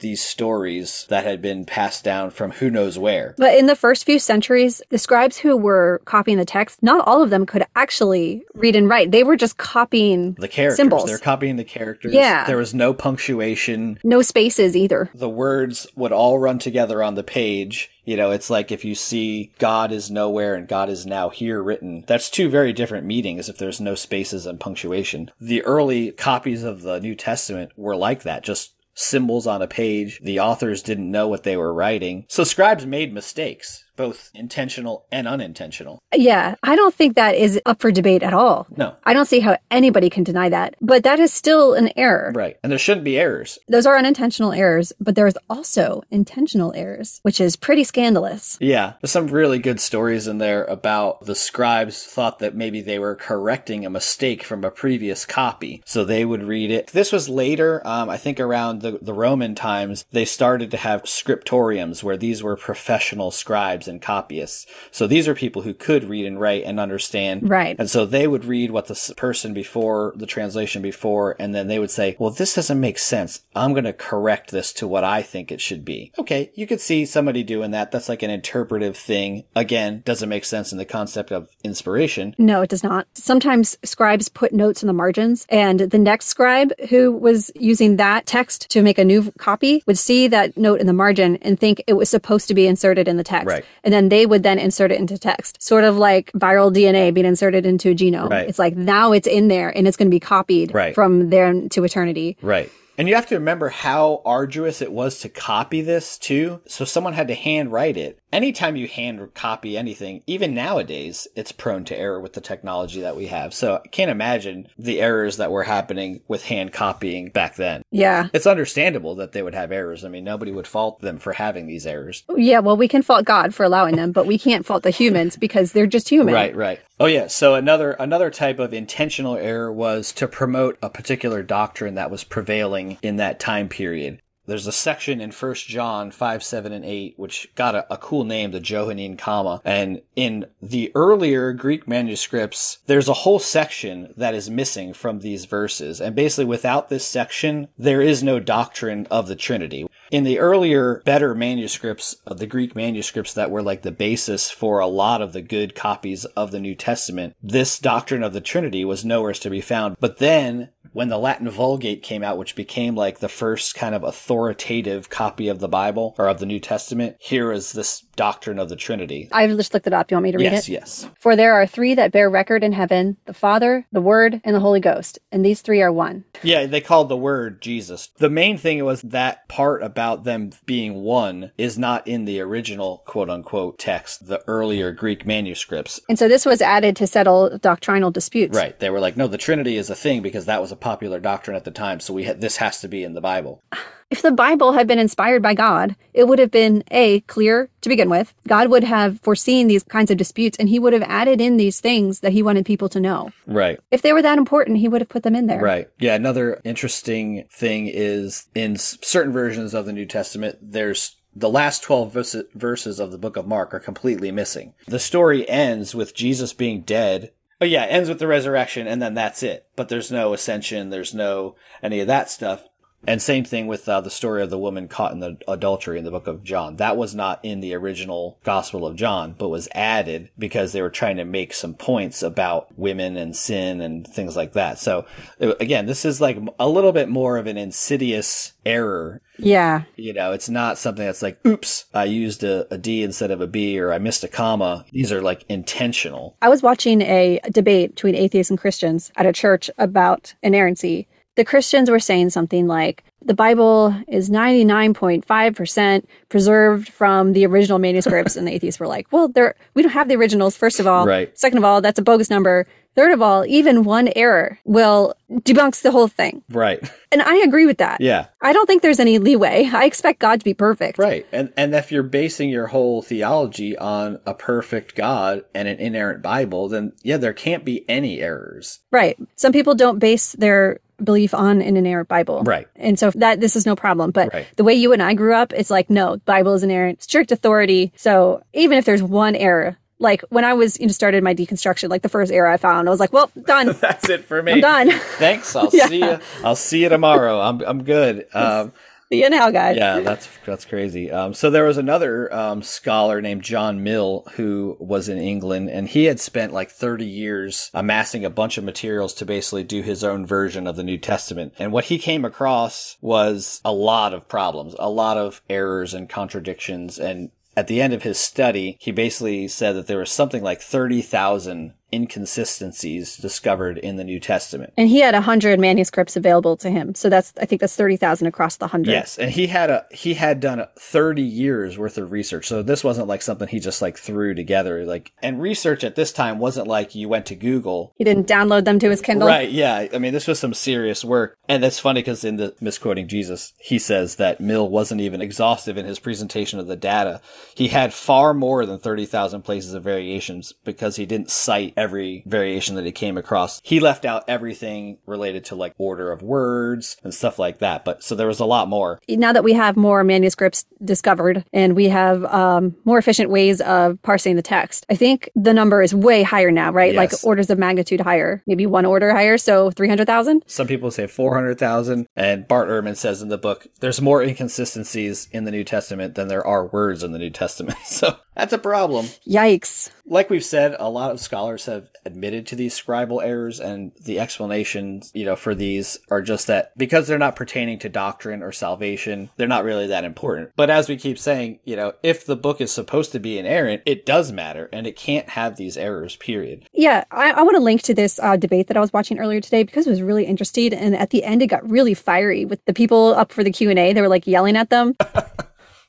[0.00, 3.34] these stories that had been passed down from who knows where.
[3.38, 7.22] But in the first few centuries, the scribes who were copying the text, not all
[7.22, 9.10] of them could actually read and write.
[9.10, 11.06] They were just copying The characters, Symbols.
[11.06, 12.12] they're copying the characters.
[12.14, 12.44] Yeah.
[12.44, 13.98] There was no punctuation.
[14.02, 15.10] no spaces either.
[15.14, 17.90] the words would all run together on the page.
[18.04, 21.62] You know, it's like if you see God is nowhere and God is now here
[21.62, 25.30] written, that's two very different meanings if there's no spaces and punctuation.
[25.40, 30.20] The early copies of the New Testament were like that, just symbols on a page.
[30.22, 32.26] The authors didn't know what they were writing.
[32.28, 35.98] So scribes made mistakes, both intentional and unintentional.
[36.14, 38.66] Yeah, I don't think that is up for debate at all.
[38.74, 38.96] No.
[39.04, 40.74] I don't see how anybody can deny that.
[40.80, 42.32] But that is still an error.
[42.34, 42.56] Right.
[42.62, 43.58] And there shouldn't be errors.
[43.68, 48.56] Those are unintentional errors, but there's also intentional errors, which is pretty scandalous.
[48.58, 52.98] Yeah, there's some really good stories in there about the scribes thought that maybe they
[52.98, 55.82] were correcting a mistake from a previous copy.
[55.84, 56.86] So they would read it.
[56.86, 61.02] This was later, um, I think around the, the Roman times, they started to have
[61.02, 64.66] scriptoriums where these were professional scribes and copyists.
[64.90, 67.50] So these are people who could read and write and understand.
[67.50, 67.76] Right.
[67.78, 71.78] And so they would read what the person before, the translation before, and then they
[71.78, 73.42] would say, well, this doesn't make sense.
[73.54, 76.12] I'm going to correct this to what I think it should be.
[76.18, 76.50] Okay.
[76.54, 77.90] You could see somebody doing that.
[77.90, 79.44] That's like an interpretive thing.
[79.54, 82.34] Again, doesn't make sense in the concept of inspiration.
[82.38, 83.06] No, it does not.
[83.14, 88.26] Sometimes scribes put notes in the margins, and the next scribe who was using that
[88.26, 91.82] text to make a new copy would see that note in the margin and think
[91.86, 93.48] it was supposed to be inserted in the text.
[93.48, 93.64] Right.
[93.84, 97.26] And then they would then insert it into text, sort of like viral DNA being
[97.26, 98.30] inserted into a genome.
[98.30, 98.48] Right.
[98.48, 100.94] It's like now it's in there and it's going to be copied Right.
[100.94, 102.36] from there to eternity.
[102.42, 102.70] Right.
[103.00, 106.60] And you have to remember how arduous it was to copy this too.
[106.66, 108.18] So someone had to hand write it.
[108.30, 113.16] Anytime you hand copy anything, even nowadays, it's prone to error with the technology that
[113.16, 113.54] we have.
[113.54, 117.82] So I can't imagine the errors that were happening with hand copying back then.
[117.90, 118.28] Yeah.
[118.34, 120.04] It's understandable that they would have errors.
[120.04, 122.22] I mean, nobody would fault them for having these errors.
[122.36, 125.38] Yeah, well, we can fault God for allowing them, but we can't fault the humans
[125.38, 126.34] because they're just human.
[126.34, 126.80] Right, right.
[127.00, 131.94] Oh yeah, so another another type of intentional error was to promote a particular doctrine
[131.94, 134.20] that was prevailing in that time period.
[134.44, 138.24] There's a section in 1 John 5, 7, and 8, which got a, a cool
[138.24, 139.62] name, the Johannine comma.
[139.64, 145.46] And in the earlier Greek manuscripts, there's a whole section that is missing from these
[145.46, 146.02] verses.
[146.02, 149.86] And basically, without this section, there is no doctrine of the Trinity.
[150.10, 154.80] In the earlier, better manuscripts of the Greek manuscripts that were like the basis for
[154.80, 158.84] a lot of the good copies of the New Testament, this doctrine of the Trinity
[158.84, 159.96] was nowhere to be found.
[160.00, 164.02] But then, when the Latin Vulgate came out, which became like the first kind of
[164.02, 168.68] authoritative copy of the Bible or of the New Testament, here is this doctrine of
[168.68, 169.28] the Trinity.
[169.32, 170.08] I've just looked it up.
[170.08, 170.72] Do you want me to read Yes, it?
[170.72, 170.80] yes.
[171.04, 171.10] Yes.
[171.18, 174.60] For there are three that bear record in heaven the Father, the Word, and the
[174.60, 176.24] Holy Ghost, and these three are one.
[176.42, 178.08] Yeah, they called the word Jesus.
[178.18, 183.02] The main thing was that part about them being one is not in the original
[183.06, 186.00] quote unquote text, the earlier Greek manuscripts.
[186.08, 188.56] And so this was added to settle doctrinal disputes.
[188.56, 188.78] Right.
[188.78, 191.56] They were like, no, the Trinity is a thing because that was a popular doctrine
[191.56, 192.00] at the time.
[192.00, 193.60] So we ha- this has to be in the Bible.
[194.10, 197.88] If the Bible had been inspired by God, it would have been A, clear to
[197.88, 198.34] begin with.
[198.48, 201.78] God would have foreseen these kinds of disputes and he would have added in these
[201.78, 203.30] things that he wanted people to know.
[203.46, 203.78] Right.
[203.92, 205.60] If they were that important, he would have put them in there.
[205.60, 205.88] Right.
[206.00, 206.16] Yeah.
[206.16, 212.12] Another interesting thing is in certain versions of the New Testament, there's the last 12
[212.12, 214.74] vers- verses of the book of Mark are completely missing.
[214.88, 217.30] The story ends with Jesus being dead.
[217.60, 219.66] Oh yeah, ends with the resurrection and then that's it.
[219.76, 222.64] But there's no ascension, there's no any of that stuff.
[223.06, 226.04] And same thing with uh, the story of the woman caught in the adultery in
[226.04, 226.76] the book of John.
[226.76, 230.90] That was not in the original Gospel of John, but was added because they were
[230.90, 234.78] trying to make some points about women and sin and things like that.
[234.78, 235.06] So
[235.40, 239.22] uh, again, this is like a little bit more of an insidious error.
[239.38, 239.84] Yeah.
[239.96, 243.40] You know, it's not something that's like, oops, I used a, a D instead of
[243.40, 244.84] a B or I missed a comma.
[244.92, 246.36] These are like intentional.
[246.42, 251.08] I was watching a debate between atheists and Christians at a church about inerrancy.
[251.40, 258.36] The Christians were saying something like, the Bible is 99.5% preserved from the original manuscripts.
[258.36, 261.06] and the atheists were like, well, there, we don't have the originals, first of all.
[261.06, 261.38] Right.
[261.38, 262.66] Second of all, that's a bogus number.
[263.00, 266.42] Third of all, even one error will debunks the whole thing.
[266.50, 266.78] Right.
[267.10, 267.98] And I agree with that.
[268.02, 268.26] Yeah.
[268.42, 269.70] I don't think there's any leeway.
[269.72, 270.98] I expect God to be perfect.
[270.98, 271.26] Right.
[271.32, 276.20] And and if you're basing your whole theology on a perfect God and an inerrant
[276.20, 278.80] Bible, then yeah, there can't be any errors.
[278.92, 279.18] Right.
[279.34, 282.42] Some people don't base their belief on an inerrant Bible.
[282.42, 282.68] Right.
[282.76, 284.10] And so that this is no problem.
[284.10, 284.46] But Right.
[284.56, 287.94] the way you and I grew up, it's like, no, Bible is inerrant, strict authority.
[287.96, 291.88] So even if there's one error, like when I was, you know, started my deconstruction,
[291.90, 293.76] like the first error I found, I was like, well, done.
[293.80, 294.52] That's it for me.
[294.54, 294.90] I'm done.
[295.18, 295.54] Thanks.
[295.54, 295.86] I'll Yeah.
[295.86, 296.18] see you.
[296.42, 297.40] I'll see you tomorrow.
[297.40, 298.26] I'm I'm good.
[298.34, 298.72] Um,
[299.12, 299.76] See you now, guys.
[299.76, 301.10] yeah, that's that's crazy.
[301.10, 305.88] Um, so there was another um, scholar named John Mill who was in England, and
[305.88, 310.04] he had spent like 30 years amassing a bunch of materials to basically do his
[310.04, 311.54] own version of the New Testament.
[311.58, 316.08] And what he came across was a lot of problems, a lot of errors and
[316.08, 320.42] contradictions, and at the end of his study, he basically said that there was something
[320.42, 324.72] like 30,000 inconsistencies discovered in the New Testament.
[324.76, 326.94] And he had a hundred manuscripts available to him.
[326.94, 328.92] So that's, I think that's 30,000 across the hundred.
[328.92, 332.46] Yes, and he had a he had done 30 years worth of research.
[332.46, 336.12] So this wasn't like something he just like threw together like and research at this
[336.12, 337.92] time wasn't like you went to Google.
[337.96, 339.28] He didn't download them to his Kindle.
[339.28, 339.88] Right, yeah.
[339.92, 341.36] I mean, this was some serious work.
[341.48, 345.76] And that's funny because in the misquoting Jesus, he says that Mill wasn't even exhaustive
[345.76, 347.20] in his presentation of the data.
[347.54, 352.74] He had far more than 30,000 places of variations because he didn't cite every variation
[352.76, 353.60] that he came across.
[353.64, 357.86] He left out everything related to like order of words and stuff like that.
[357.86, 359.00] But so there was a lot more.
[359.08, 364.00] now that we have more manuscripts discovered and we have um, more efficient ways of
[364.02, 366.94] parsing the text, I think the number is way higher now, right?
[366.94, 370.42] Like orders of magnitude higher, maybe one order higher, so 300,000.
[370.46, 372.06] Some people say 400,000.
[372.14, 376.28] And Bart Ehrman says in the book, there's more inconsistencies in the New Testament than
[376.28, 377.78] there are words in the New Testament.
[377.90, 379.06] So that's a problem.
[379.26, 379.90] Yikes.
[380.06, 384.18] Like we've said, a lot of scholars have admitted to these scribal errors, and the
[384.18, 388.52] explanations, you know, for these are just that because they're not pertaining to doctrine or
[388.52, 390.50] salvation, they're not really that important.
[390.56, 393.82] But as we keep saying, you know, if the book is supposed to be inerrant,
[393.84, 396.68] it does matter, and it can't have these errors, period.
[396.72, 399.40] Yeah, I, I want to link to this uh, debate that I was watching earlier
[399.40, 400.72] today because it was really interesting.
[400.72, 403.70] And at the end, it got really fiery with the people up for the Q
[403.70, 403.92] and A.
[403.92, 404.94] They were like yelling at them.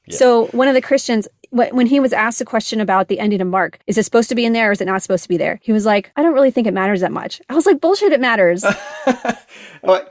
[0.10, 3.48] So one of the Christians, when he was asked a question about the ending of
[3.48, 5.38] Mark, is it supposed to be in there or is it not supposed to be
[5.38, 5.60] there?
[5.62, 7.42] He was like, I don't really think it matters that much.
[7.50, 8.66] I was like, bullshit, it matters.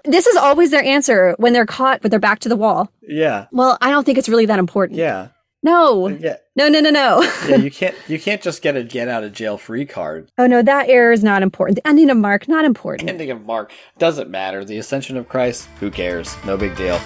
[0.04, 2.90] This is always their answer when they're caught with their back to the wall.
[3.02, 3.46] Yeah.
[3.52, 4.98] Well, I don't think it's really that important.
[4.98, 5.28] Yeah.
[5.62, 6.08] No.
[6.08, 6.36] Yeah.
[6.56, 7.22] No, no, no, no.
[7.48, 10.30] yeah, you can't you can't just get a get out of jail free card.
[10.38, 11.76] oh, no, that error is not important.
[11.76, 13.08] The ending of Mark, not important.
[13.08, 14.64] Ending of Mark doesn't matter.
[14.64, 16.34] The ascension of Christ, who cares?
[16.44, 17.00] No big deal.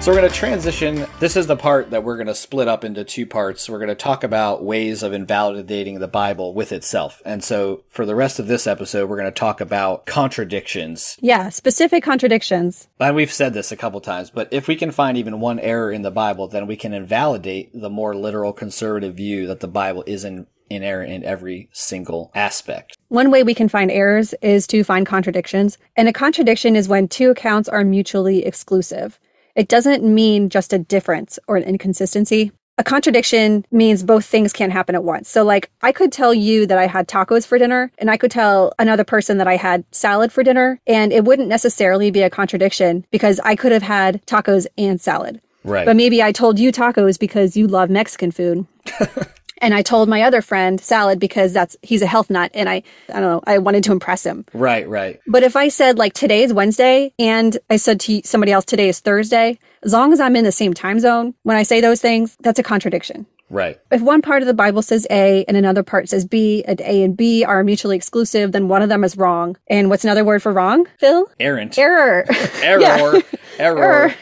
[0.00, 1.06] So we're going to transition.
[1.18, 3.68] This is the part that we're going to split up into two parts.
[3.68, 7.20] We're going to talk about ways of invalidating the Bible with itself.
[7.26, 11.50] And so for the rest of this episode, we're going to talk about contradictions Yeah,
[11.50, 12.88] specific contradictions.
[12.98, 15.92] and we've said this a couple times, but if we can find even one error
[15.92, 20.02] in the Bible, then we can invalidate the more literal conservative view that the Bible
[20.06, 22.96] is in, error in every single aspect.
[23.08, 25.76] One way we can find errors is to find contradictions.
[25.94, 29.20] And a contradiction is when two accounts are mutually exclusive.
[29.54, 32.52] It doesn't mean just a difference or an inconsistency.
[32.78, 35.28] A contradiction means both things can't happen at once.
[35.28, 38.30] So, like, I could tell you that I had tacos for dinner, and I could
[38.30, 42.30] tell another person that I had salad for dinner, and it wouldn't necessarily be a
[42.30, 45.42] contradiction because I could have had tacos and salad.
[45.62, 45.84] Right.
[45.84, 48.66] But maybe I told you tacos because you love Mexican food.
[49.60, 52.82] And I told my other friend salad because that's he's a health nut and I
[53.08, 54.44] I don't know, I wanted to impress him.
[54.52, 55.20] Right, right.
[55.26, 58.88] But if I said like today is Wednesday and I said to somebody else today
[58.88, 62.00] is Thursday, as long as I'm in the same time zone when I say those
[62.00, 63.26] things, that's a contradiction.
[63.50, 63.80] Right.
[63.90, 67.02] If one part of the Bible says A and another part says B, and A
[67.02, 69.56] and B are mutually exclusive, then one of them is wrong.
[69.66, 71.28] And what's another word for wrong, Phil?
[71.40, 71.76] Errant.
[71.76, 72.24] Error.
[72.62, 72.80] Error.
[72.80, 73.20] Yeah.
[73.58, 74.14] Error.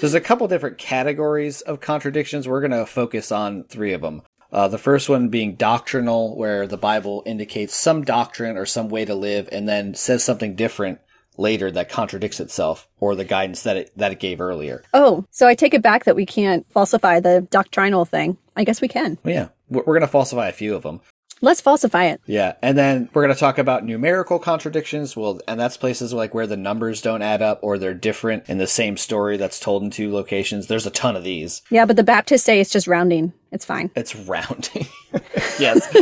[0.00, 2.48] There's a couple different categories of contradictions.
[2.48, 4.22] We're going to focus on three of them.
[4.56, 9.04] Uh, the first one being doctrinal, where the Bible indicates some doctrine or some way
[9.04, 10.98] to live and then says something different
[11.36, 14.82] later that contradicts itself or the guidance that it, that it gave earlier.
[14.94, 18.38] Oh, so I take it back that we can't falsify the doctrinal thing.
[18.56, 19.18] I guess we can.
[19.24, 21.02] Well, yeah, we're going to falsify a few of them.
[21.42, 22.20] Let's falsify it.
[22.26, 25.16] Yeah, and then we're going to talk about numerical contradictions.
[25.16, 28.58] Well, and that's places like where the numbers don't add up or they're different in
[28.58, 30.66] the same story that's told in two locations.
[30.66, 31.60] There's a ton of these.
[31.70, 33.34] Yeah, but the Baptists say it's just rounding.
[33.52, 33.90] It's fine.
[33.94, 34.86] It's rounding.
[35.58, 35.94] yes.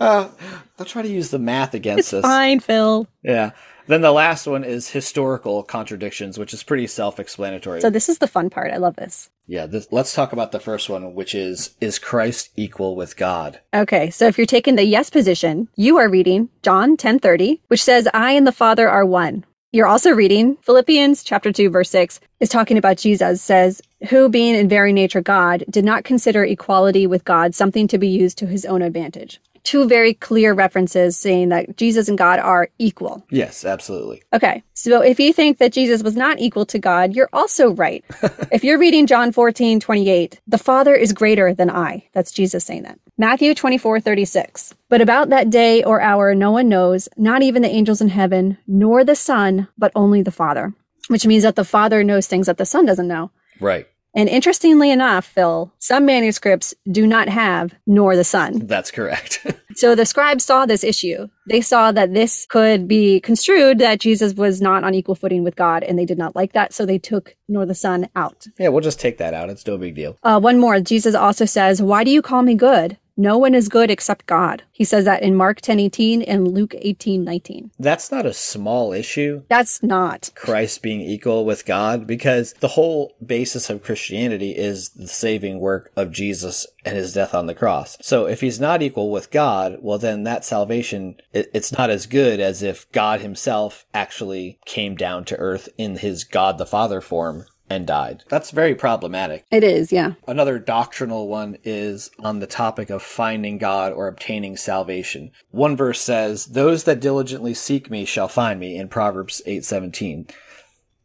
[0.00, 0.28] uh,
[0.76, 2.22] they'll try to use the math against us.
[2.22, 3.06] Fine, Phil.
[3.22, 3.50] Yeah.
[3.88, 7.80] Then the last one is historical contradictions, which is pretty self-explanatory.
[7.80, 8.70] So this is the fun part.
[8.72, 9.30] I love this.
[9.46, 13.60] yeah, this, let's talk about the first one, which is is Christ equal with God?
[13.74, 18.08] Okay, so if you're taking the yes position, you are reading John 10:30, which says
[18.12, 19.44] I and the Father are one.
[19.70, 24.54] You're also reading Philippians chapter 2 verse 6 is talking about Jesus says, who being
[24.54, 28.46] in very nature God did not consider equality with God something to be used to
[28.46, 29.40] his own advantage.
[29.68, 33.26] Two very clear references saying that Jesus and God are equal.
[33.28, 34.22] Yes, absolutely.
[34.32, 38.02] Okay, so if you think that Jesus was not equal to God, you're also right.
[38.50, 42.08] if you're reading John 14, 28, the Father is greater than I.
[42.14, 42.98] That's Jesus saying that.
[43.18, 44.74] Matthew 24, 36.
[44.88, 48.56] But about that day or hour, no one knows, not even the angels in heaven,
[48.66, 50.72] nor the Son, but only the Father.
[51.08, 53.32] Which means that the Father knows things that the Son doesn't know.
[53.60, 53.86] Right.
[54.14, 58.66] And interestingly enough, Phil, some manuscripts do not have nor the Son.
[58.66, 59.46] That's correct.
[59.74, 61.28] So the scribes saw this issue.
[61.48, 65.54] They saw that this could be construed that Jesus was not on equal footing with
[65.54, 66.72] God, and they did not like that.
[66.72, 68.48] So they took nor the Son out.
[68.58, 69.50] yeah, we'll just take that out.
[69.50, 70.18] It's no big deal.
[70.24, 70.80] Uh, one more.
[70.80, 72.96] Jesus also says, Why do you call me good?
[73.20, 74.62] No one is good except God.
[74.70, 77.72] He says that in Mark 10 18 and Luke 18 19.
[77.76, 79.42] That's not a small issue.
[79.48, 80.30] That's not.
[80.36, 85.90] Christ being equal with God because the whole basis of Christianity is the saving work
[85.96, 87.98] of Jesus and his death on the cross.
[88.00, 92.06] So if he's not equal with God, well then that salvation it, it's not as
[92.06, 97.00] good as if God himself actually came down to earth in his God the Father
[97.00, 98.24] form and died.
[98.28, 99.44] That's very problematic.
[99.50, 100.14] It is, yeah.
[100.26, 105.30] Another doctrinal one is on the topic of finding God or obtaining salvation.
[105.50, 110.26] One verse says, "Those that diligently seek me shall find me" in Proverbs 8:17.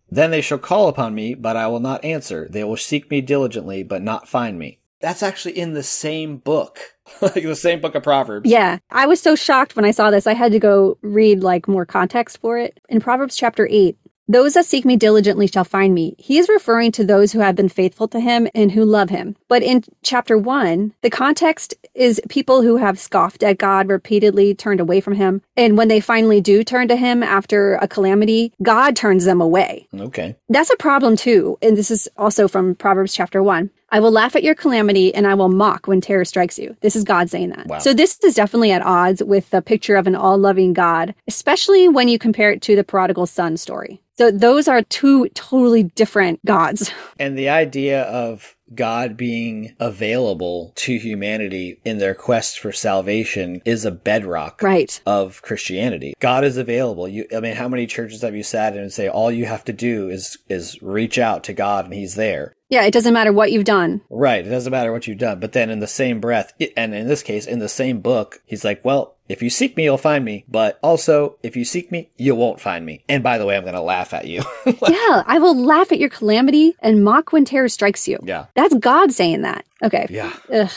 [0.10, 2.48] Then they shall call upon me, but I will not answer.
[2.50, 4.80] They will seek me diligently, but not find me.
[5.00, 6.80] That's actually in the same book.
[7.22, 8.50] like the same book of Proverbs.
[8.50, 8.78] Yeah.
[8.90, 10.28] I was so shocked when I saw this.
[10.28, 12.80] I had to go read like more context for it.
[12.90, 13.98] In Proverbs chapter 8,
[14.28, 16.16] those that seek me diligently shall find me.
[16.18, 19.36] He is referring to those who have been faithful to him and who love him.
[19.48, 24.80] But in chapter one, the context is people who have scoffed at God repeatedly, turned
[24.80, 25.42] away from him.
[25.58, 29.88] And when they finally do turn to him after a calamity, God turns them away.
[29.94, 30.36] Okay.
[30.50, 31.58] That's a problem too.
[31.62, 33.72] And this is also from Proverbs chapter one.
[33.94, 36.76] I will laugh at your calamity and I will mock when terror strikes you.
[36.82, 37.68] This is God saying that.
[37.68, 37.78] Wow.
[37.78, 41.88] So this is definitely at odds with the picture of an all loving God, especially
[41.88, 44.02] when you compare it to the prodigal son story.
[44.16, 46.92] So those are two totally different gods.
[47.20, 53.86] And the idea of God being available to humanity in their quest for salvation is
[53.86, 55.00] a bedrock Right.
[55.06, 56.16] of Christianity.
[56.20, 57.08] God is available.
[57.08, 59.64] You, I mean, how many churches have you sat in and say all you have
[59.66, 62.56] to do is is reach out to God and He's there?
[62.74, 64.02] Yeah, it doesn't matter what you've done.
[64.10, 64.46] Right.
[64.46, 65.40] It doesn't matter what you've done.
[65.40, 68.66] But then in the same breath, and in this case, in the same book, He's
[68.66, 70.44] like, well, if you seek me, you'll find me.
[70.48, 73.04] But also, if you seek me, you won't find me.
[73.08, 74.42] And by the way, I'm going to laugh at you.
[74.66, 78.18] yeah, I will laugh at your calamity and mock when terror strikes you.
[78.24, 78.48] yeah.
[78.56, 79.66] That's God saying that.
[79.84, 80.08] Okay.
[80.10, 80.34] Yeah.
[80.52, 80.72] Ugh,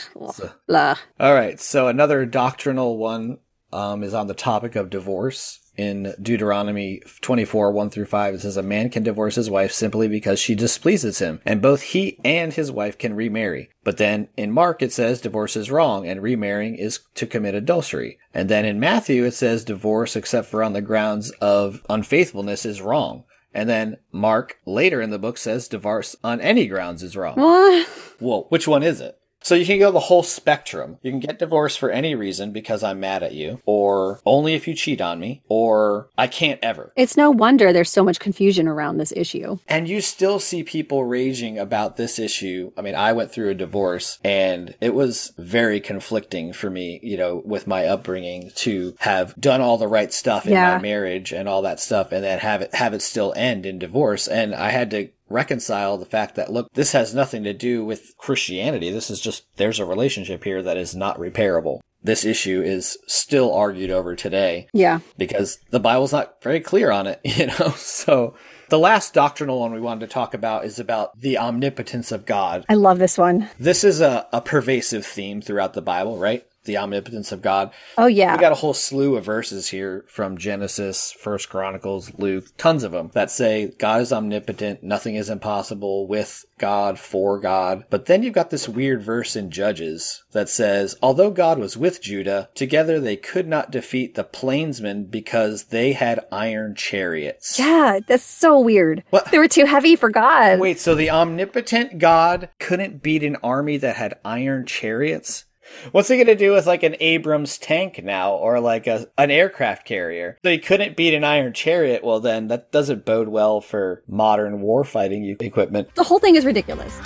[0.67, 0.97] blah.
[1.19, 1.59] All right.
[1.61, 3.39] So another doctrinal one
[3.73, 5.61] um, is on the topic of divorce.
[5.77, 10.09] In Deuteronomy 24, 1 through 5, it says, A man can divorce his wife simply
[10.09, 13.69] because she displeases him, and both he and his wife can remarry.
[13.85, 18.19] But then in Mark, it says divorce is wrong, and remarrying is to commit adultery.
[18.33, 22.81] And then in Matthew, it says divorce, except for on the grounds of unfaithfulness, is
[22.81, 23.25] wrong.
[23.53, 27.37] And then Mark later in the book says divorce on any grounds is wrong.
[27.37, 27.89] What?
[28.21, 29.19] Well, which one is it?
[29.47, 30.99] So you can go the whole spectrum.
[31.03, 34.67] You can get divorced for any reason because I'm mad at you, or only if
[34.67, 36.93] you cheat on me, or I can't ever.
[36.97, 39.59] It's no wonder there's so much confusion around this issue.
[39.69, 42.73] And you still see people raging about this issue.
[42.77, 47.17] I mean, I went through a divorce and it was very conflicting for me, you
[47.17, 50.75] know, with my upbringing to have done all the right stuff in Yeah.
[50.75, 53.79] my marriage and all that stuff and then have it have it still end in
[53.79, 54.27] divorce.
[54.27, 58.15] And I had to reconcile the fact that look, this has nothing to do with
[58.19, 58.91] Christianity.
[58.91, 61.81] This is just there's a relationship here that is not repairable.
[62.03, 65.01] This issue is still argued over today Yeah.
[65.19, 67.71] because the Bible's not very clear on it, you know?
[67.77, 68.35] So
[68.69, 72.65] the last doctrinal one we wanted to talk about is about the omnipotence of God.
[72.69, 73.49] I love this one.
[73.59, 76.45] This is a, a pervasive theme throughout the Bible, right?
[76.67, 77.73] The omnipotence of God.
[77.97, 78.35] Oh, yeah.
[78.35, 82.93] We got a whole slew of verses here from Genesis, First Chronicles, Luke, tons of
[82.93, 87.85] them that say God is omnipotent, nothing is impossible with God, for God.
[87.91, 92.03] But then you've got this weird verse in Judges that says, although God was with
[92.03, 97.59] Judah, together they could not defeat the plainsmen because they had iron chariots.
[97.59, 99.05] yeah, that's so weird.
[99.11, 99.31] What?
[99.31, 100.59] They were too heavy for God.
[100.59, 105.45] Wait, so the omnipotent God couldn't beat an army that had iron chariots?
[105.93, 109.31] What's he going to do with like an Abrams tank now or like a, an
[109.31, 110.39] aircraft carrier?
[110.43, 112.05] They couldn't beat an iron chariot.
[112.05, 115.95] Well, then that doesn't bode well for modern warfighting equipment.
[115.95, 116.99] The whole thing is ridiculous.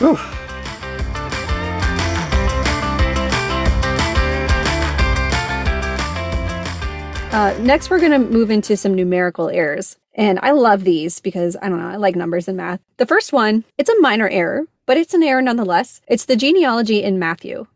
[7.33, 9.97] Uh, next, we're going to move into some numerical errors.
[10.15, 12.81] And I love these because I don't know, I like numbers and math.
[12.97, 16.01] The first one, it's a minor error, but it's an error nonetheless.
[16.09, 17.67] It's the genealogy in Matthew.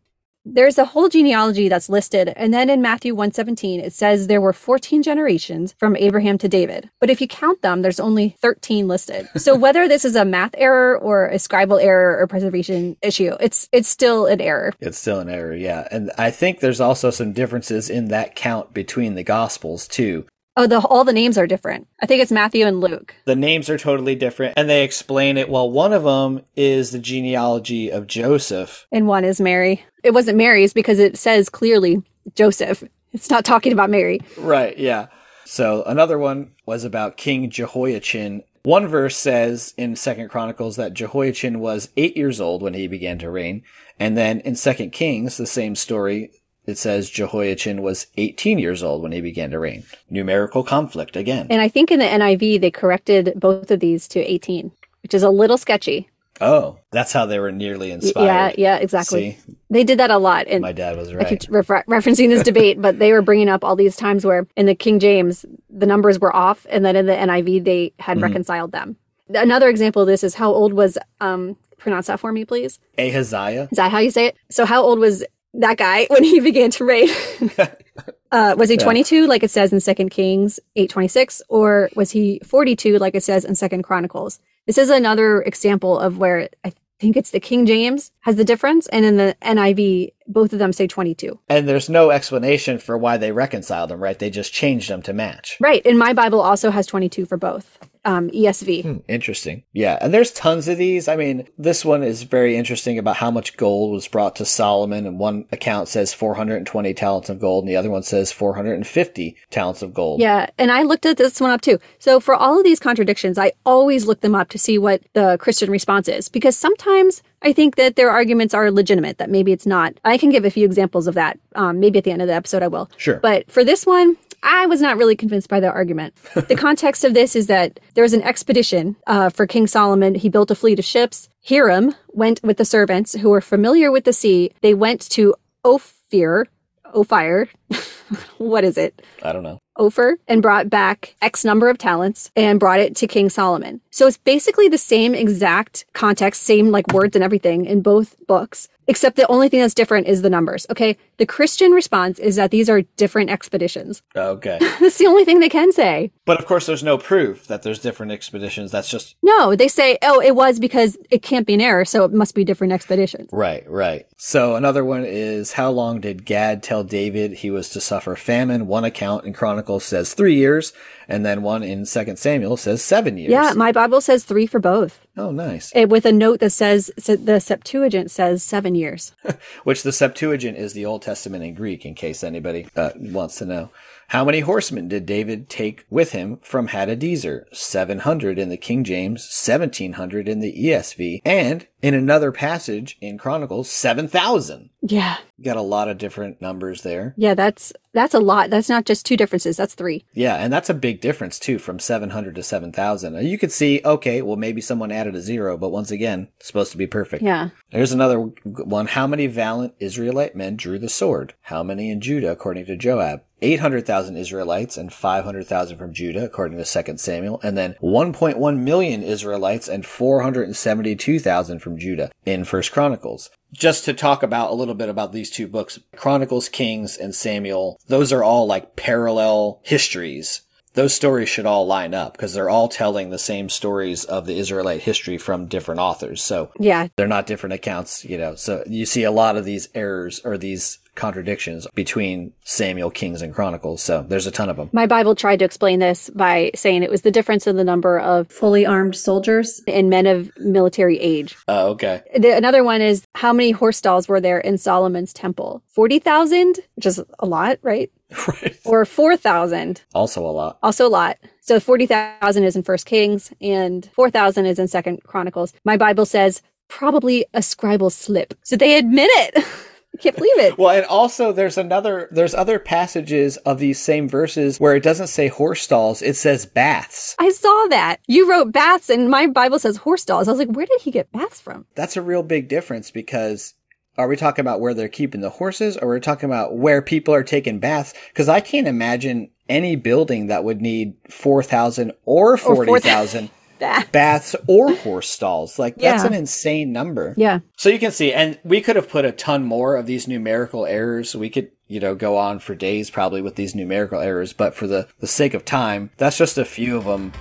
[0.47, 4.53] There's a whole genealogy that's listed, and then in Matthew 117, it says there were
[4.53, 6.91] 14 generations from Abraham to David.
[7.01, 9.27] But if you count them, there's only 13 listed.
[9.45, 13.69] So whether this is a math error or a scribal error or preservation issue, it's
[13.71, 14.73] it's still an error.
[14.79, 15.87] It's still an error, yeah.
[15.91, 20.25] And I think there's also some differences in that count between the gospels too.
[20.57, 21.87] Oh, the all the names are different.
[22.01, 23.13] I think it's Matthew and Luke.
[23.25, 25.49] The names are totally different and they explain it.
[25.49, 28.87] Well, one of them is the genealogy of Joseph.
[28.91, 29.83] and one is Mary.
[30.03, 32.03] It wasn't Mary's because it says clearly
[32.35, 32.83] Joseph.
[33.11, 34.21] It's not talking about Mary.
[34.37, 35.07] Right, yeah.
[35.45, 38.43] So another one was about King Jehoiachin.
[38.63, 43.19] One verse says in Second Chronicles that Jehoiachin was eight years old when he began
[43.19, 43.61] to reign,
[43.99, 46.31] and then in Second Kings, the same story,
[46.67, 49.83] it says Jehoiachin was 18 years old when he began to reign.
[50.09, 51.47] Numerical conflict again.
[51.49, 54.71] And I think in the NIV they corrected both of these to 18,
[55.03, 56.09] which is a little sketchy.
[56.41, 58.25] Oh, that's how they were nearly inspired.
[58.25, 59.37] Yeah, yeah, exactly.
[59.45, 60.47] See, They did that a lot.
[60.47, 61.27] And my dad was I right.
[61.39, 64.65] keep refer- referencing this debate, but they were bringing up all these times where in
[64.65, 68.73] the King James the numbers were off, and then in the NIV they had reconciled
[68.73, 68.97] them.
[69.29, 72.79] Another example of this is how old was um pronounce that for me, please.
[72.97, 73.69] Ahaziah?
[73.71, 74.35] Is that how you say it?
[74.49, 75.23] So how old was
[75.59, 77.09] that guy when he began to reign?
[78.31, 82.97] uh, was he 22, like it says in Second Kings 8:26, or was he 42,
[82.97, 84.39] like it says in Second Chronicles?
[84.65, 88.87] This is another example of where I think it's the King James has the difference,
[88.87, 91.39] and in the NIV, both of them say 22.
[91.49, 94.17] And there's no explanation for why they reconciled them, right?
[94.17, 95.57] They just changed them to match.
[95.59, 97.79] Right, and my Bible also has 22 for both.
[98.07, 99.03] Um, ESV.
[99.07, 99.63] Interesting.
[99.73, 99.97] Yeah.
[99.99, 101.07] And there's tons of these.
[101.07, 105.07] I mean, this one is very interesting about how much gold was brought to Solomon.
[105.07, 109.81] And one account says 420 talents of gold, and the other one says 450 talents
[109.81, 110.21] of gold.
[110.21, 111.79] Yeah, and I looked at this one up too.
[111.97, 115.37] So for all of these contradictions, I always look them up to see what the
[115.39, 119.67] Christian response is because sometimes I think that their arguments are legitimate, that maybe it's
[119.67, 119.93] not.
[120.03, 121.39] I can give a few examples of that.
[121.53, 122.89] Um, maybe at the end of the episode, I will.
[122.97, 123.19] Sure.
[123.19, 126.15] But for this one, I was not really convinced by their argument.
[126.33, 130.15] the context of this is that there was an expedition uh, for King Solomon.
[130.15, 131.29] He built a fleet of ships.
[131.47, 134.51] Hiram went with the servants who were familiar with the sea.
[134.61, 136.47] They went to Ophir,
[136.95, 137.49] Ophir.
[138.39, 139.03] what is it?
[139.21, 139.59] I don't know.
[139.77, 143.81] Ophir and brought back X number of talents and brought it to King Solomon.
[143.91, 148.67] So it's basically the same exact context, same like words and everything in both books,
[148.87, 150.65] except the only thing that's different is the numbers.
[150.69, 150.97] Okay.
[151.17, 154.01] The Christian response is that these are different expeditions.
[154.15, 154.57] Okay.
[154.81, 156.11] That's the only thing they can say.
[156.25, 158.69] but of course, there's no proof that there's different expeditions.
[158.71, 162.03] That's just No, they say, oh, it was because it can't be an error, so
[162.03, 163.29] it must be different expeditions.
[163.31, 164.05] right, right.
[164.17, 168.67] So another one is how long did Gad tell David he was to suffer famine?
[168.67, 170.73] One account in Chronicles says three years,
[171.07, 173.31] and then one in Second Samuel says seven years.
[173.31, 175.71] Yeah, my Bible says three for both, oh, nice.
[175.75, 179.13] eh, with a note that says the Septuagint says seven years.
[179.63, 183.45] Which the Septuagint is the Old Testament in Greek, in case anybody uh, wants to
[183.45, 183.69] know.
[184.09, 187.45] How many horsemen did David take with him from Hadadezer?
[187.51, 193.69] 700 in the King James, 1700 in the ESV, and in another passage in Chronicles,
[193.69, 194.71] 7,000.
[194.81, 195.17] Yeah.
[195.37, 197.13] You got a lot of different numbers there.
[197.15, 198.49] Yeah, that's that's a lot.
[198.49, 200.03] That's not just two differences, that's three.
[200.13, 203.25] Yeah, and that's a big difference too from 700 to 7,000.
[203.25, 206.77] You could see, okay, well maybe someone added a zero, but once again, supposed to
[206.77, 207.23] be perfect.
[207.23, 207.49] Yeah.
[207.71, 208.87] There's another one.
[208.87, 211.33] How many valiant Israelite men drew the sword?
[211.41, 213.21] How many in Judah, according to Joab?
[213.41, 219.67] 800,000 Israelites and 500,000 from Judah, according to 2 Samuel, and then 1.1 million Israelites
[219.67, 223.29] and 472,000 from Judah in First Chronicles.
[223.53, 227.79] Just to talk about a little bit about these two books, Chronicles, Kings, and Samuel,
[227.87, 230.41] those are all like parallel histories.
[230.73, 234.37] Those stories should all line up because they're all telling the same stories of the
[234.37, 236.21] Israelite history from different authors.
[236.21, 236.89] So Yeah.
[236.97, 238.35] they're not different accounts, you know.
[238.35, 243.33] So you see a lot of these errors or these contradictions between Samuel, Kings, and
[243.33, 243.81] Chronicles.
[243.83, 244.69] So there's a ton of them.
[244.73, 247.99] My Bible tried to explain this by saying it was the difference in the number
[247.99, 251.35] of fully armed soldiers and men of military age.
[251.47, 252.01] Oh, okay.
[252.17, 255.61] The, another one is how many horse stalls were there in Solomon's temple?
[255.67, 257.91] 40,000, which is a lot, right?
[258.27, 258.57] Right.
[258.63, 260.57] Or 4,000, Also a lot.
[260.63, 261.17] also a lot.
[261.41, 265.53] So 40,000 is in First Kings and 4,000 is in Second Chronicles.
[265.65, 268.33] My Bible says probably a scribal slip.
[268.43, 269.45] So they admit it.
[269.99, 270.57] Can't believe it.
[270.57, 275.07] Well, and also there's another, there's other passages of these same verses where it doesn't
[275.07, 277.15] say horse stalls, it says baths.
[277.19, 277.99] I saw that.
[278.07, 280.27] You wrote baths and my Bible says horse stalls.
[280.27, 281.65] I was like, where did he get baths from?
[281.75, 283.53] That's a real big difference because
[283.97, 286.81] are we talking about where they're keeping the horses or are we talking about where
[286.81, 287.93] people are taking baths?
[288.09, 293.29] Because I can't imagine any building that would need 4,000 or 40,000
[293.59, 293.89] Baths.
[293.91, 295.57] baths or horse stalls.
[295.57, 297.13] Like that's an insane number.
[297.17, 297.39] Yeah.
[297.55, 300.65] So you can see, and we could have put a ton more of these numerical
[300.65, 301.15] errors.
[301.15, 304.67] We could, you know, go on for days probably with these numerical errors, but for
[304.67, 307.13] the, the sake of time, that's just a few of them.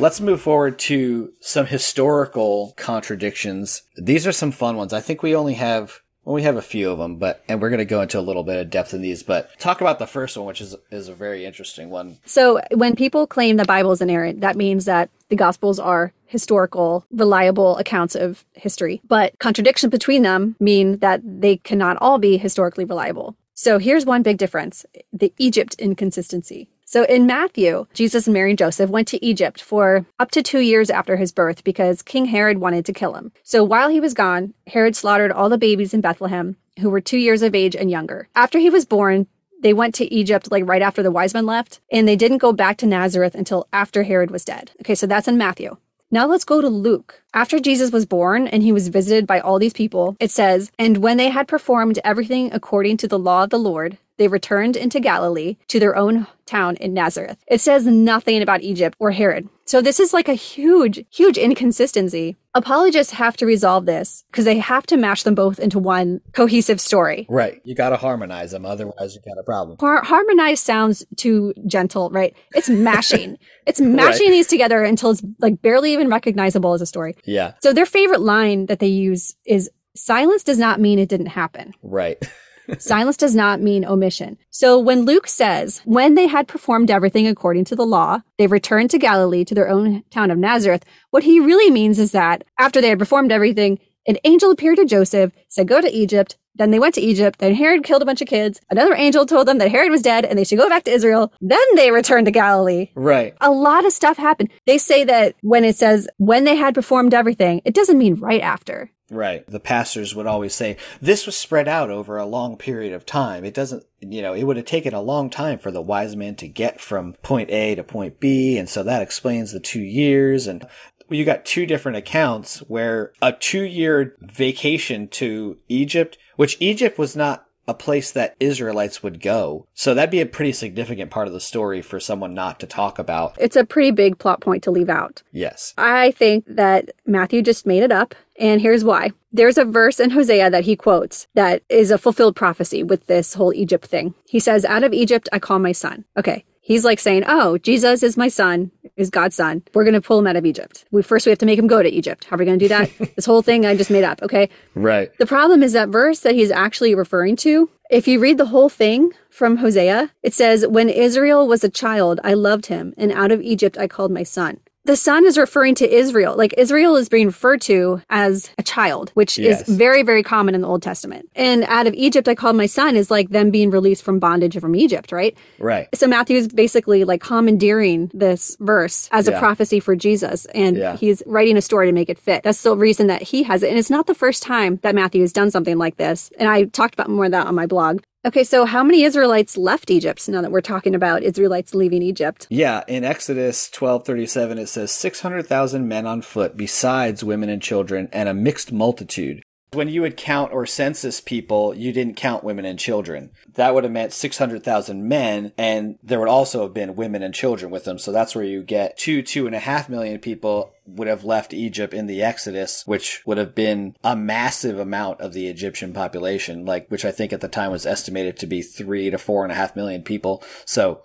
[0.00, 3.82] Let's move forward to some historical contradictions.
[3.96, 4.92] These are some fun ones.
[4.92, 7.70] I think we only have well, we have a few of them, but and we're
[7.70, 9.22] going to go into a little bit of depth in these.
[9.22, 12.18] But talk about the first one, which is is a very interesting one.
[12.26, 17.06] So when people claim the Bible is inerrant, that means that the Gospels are historical,
[17.10, 19.00] reliable accounts of history.
[19.08, 23.34] But contradictions between them mean that they cannot all be historically reliable.
[23.54, 26.68] So here's one big difference the Egypt inconsistency.
[26.90, 30.60] So in Matthew, Jesus and Mary and Joseph went to Egypt for up to two
[30.60, 33.30] years after his birth because King Herod wanted to kill him.
[33.42, 37.18] So while he was gone, Herod slaughtered all the babies in Bethlehem who were two
[37.18, 38.30] years of age and younger.
[38.34, 39.26] After he was born,
[39.60, 42.54] they went to Egypt like right after the wise men left, and they didn't go
[42.54, 44.70] back to Nazareth until after Herod was dead.
[44.80, 45.76] Okay, so that's in Matthew.
[46.10, 47.22] Now let's go to Luke.
[47.34, 50.96] After Jesus was born and he was visited by all these people, it says, And
[50.96, 55.00] when they had performed everything according to the law of the Lord, they returned into
[55.00, 57.38] Galilee to their own town in Nazareth.
[57.46, 59.48] It says nothing about Egypt or Herod.
[59.64, 62.36] So this is like a huge, huge inconsistency.
[62.54, 66.80] Apologists have to resolve this because they have to mash them both into one cohesive
[66.80, 67.26] story.
[67.28, 67.60] Right.
[67.64, 69.76] You got to harmonize them, otherwise you got a problem.
[69.78, 72.34] Har- harmonize sounds too gentle, right?
[72.54, 73.36] It's mashing.
[73.66, 77.14] it's mashing these together until it's like barely even recognizable as a story.
[77.24, 77.52] Yeah.
[77.60, 81.74] So their favorite line that they use is silence does not mean it didn't happen.
[81.82, 82.18] Right.
[82.78, 84.38] silence does not mean omission.
[84.50, 88.90] So when Luke says, when they had performed everything according to the law, they returned
[88.90, 92.80] to Galilee to their own town of Nazareth, what he really means is that after
[92.80, 96.36] they had performed everything, an angel appeared to Joseph, said, go to Egypt.
[96.54, 97.38] Then they went to Egypt.
[97.38, 98.60] Then Herod killed a bunch of kids.
[98.68, 101.32] Another angel told them that Herod was dead and they should go back to Israel.
[101.40, 102.90] Then they returned to Galilee.
[102.94, 103.34] right.
[103.40, 104.50] A lot of stuff happened.
[104.66, 108.40] They say that when it says when they had performed everything, it doesn't mean right
[108.40, 108.90] after.
[109.10, 109.46] Right.
[109.46, 113.44] The pastors would always say, this was spread out over a long period of time.
[113.44, 116.34] It doesn't, you know, it would have taken a long time for the wise man
[116.36, 118.58] to get from point A to point B.
[118.58, 120.46] And so that explains the two years.
[120.46, 120.66] And
[121.08, 127.16] you got two different accounts where a two year vacation to Egypt, which Egypt was
[127.16, 129.66] not a place that Israelites would go.
[129.74, 132.98] So that'd be a pretty significant part of the story for someone not to talk
[132.98, 133.36] about.
[133.38, 135.22] It's a pretty big plot point to leave out.
[135.30, 135.74] Yes.
[135.76, 139.12] I think that Matthew just made it up, and here's why.
[139.30, 143.34] There's a verse in Hosea that he quotes that is a fulfilled prophecy with this
[143.34, 144.14] whole Egypt thing.
[144.26, 146.06] He says, Out of Egypt I call my son.
[146.16, 146.44] Okay.
[146.68, 149.62] He's like saying, Oh, Jesus is my son, is God's son.
[149.72, 150.84] We're going to pull him out of Egypt.
[150.90, 152.26] We first we have to make him go to Egypt.
[152.26, 152.90] How are we going to do that?
[153.16, 154.22] this whole thing I just made up.
[154.22, 154.50] Okay.
[154.74, 155.10] Right.
[155.16, 157.70] The problem is that verse that he's actually referring to.
[157.90, 162.20] If you read the whole thing from Hosea, it says, When Israel was a child,
[162.22, 164.60] I loved him, and out of Egypt I called my son.
[164.88, 166.34] The son is referring to Israel.
[166.34, 169.68] Like Israel is being referred to as a child, which Yes.
[169.68, 171.28] is very, very common in the Old Testament.
[171.36, 174.58] And out of Egypt, I called my son is like them being released from bondage
[174.58, 175.36] from Egypt, right?
[175.58, 175.88] Right.
[175.94, 180.96] So Matthew's basically like commandeering this verse as a prophecy for Jesus, and Yeah.
[180.96, 182.42] he's writing a story to make it fit.
[182.42, 183.68] That's the reason that he has it.
[183.68, 186.30] And it's not the first time that Matthew has done something like this.
[186.38, 188.00] And I talked about more of that on my blog.
[188.26, 192.48] Okay, so how many Israelites left Egypt now that we're talking about Israelites leaving Egypt?
[192.50, 198.28] Yeah, in Exodus 12:37 it says 600,000 men on foot besides women and children and
[198.28, 199.44] a mixed multitude.
[199.72, 203.30] When you would count or census people, you didn't count women and children.
[203.54, 207.70] That would have meant 600,000 men, and there would also have been women and children
[207.70, 207.98] with them.
[207.98, 211.52] So that's where you get two, two and a half million people would have left
[211.52, 216.64] Egypt in the Exodus, which would have been a massive amount of the Egyptian population,
[216.64, 219.52] like, which I think at the time was estimated to be three to four and
[219.52, 220.42] a half million people.
[220.64, 221.02] So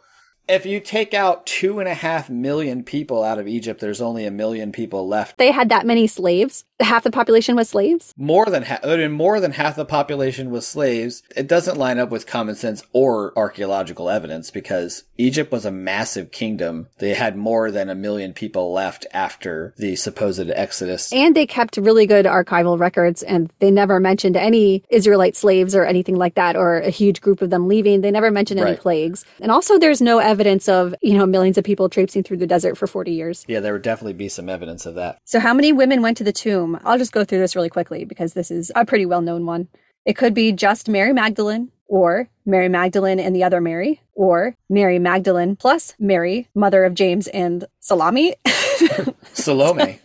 [0.47, 4.26] if you take out two and a half million people out of Egypt, there's only
[4.26, 5.38] a million people left.
[5.38, 6.66] They had that many slaves.
[6.84, 8.14] Half the population was slaves.
[8.18, 11.24] More than half, more than half the population was slaves.
[11.36, 16.32] It doesn't line up with common sense or archaeological evidence because Egypt was a massive
[16.32, 16.88] kingdom.
[17.00, 21.12] They had more than a million people left after the supposed Exodus.
[21.14, 25.86] And they kept really good archival records and they never mentioned any Israelite slaves or
[25.86, 28.02] anything like that or a huge group of them leaving.
[28.02, 28.80] They never mentioned any Right.
[28.80, 29.26] plagues.
[29.40, 32.78] And also there's no evidence of, you know, millions of people traipsing through the desert
[32.78, 33.46] for 40 years.
[33.48, 35.20] Yeah, there would definitely be some evidence of that.
[35.26, 36.72] So how many women went to the tomb?
[36.84, 39.67] I'll just go through this really quickly because this is a pretty well-known one.
[40.05, 44.99] It could be just Mary Magdalene or Mary Magdalene and the other Mary or Mary
[44.99, 48.36] Magdalene plus Mary, mother of James and Salami.
[49.34, 49.99] Salome.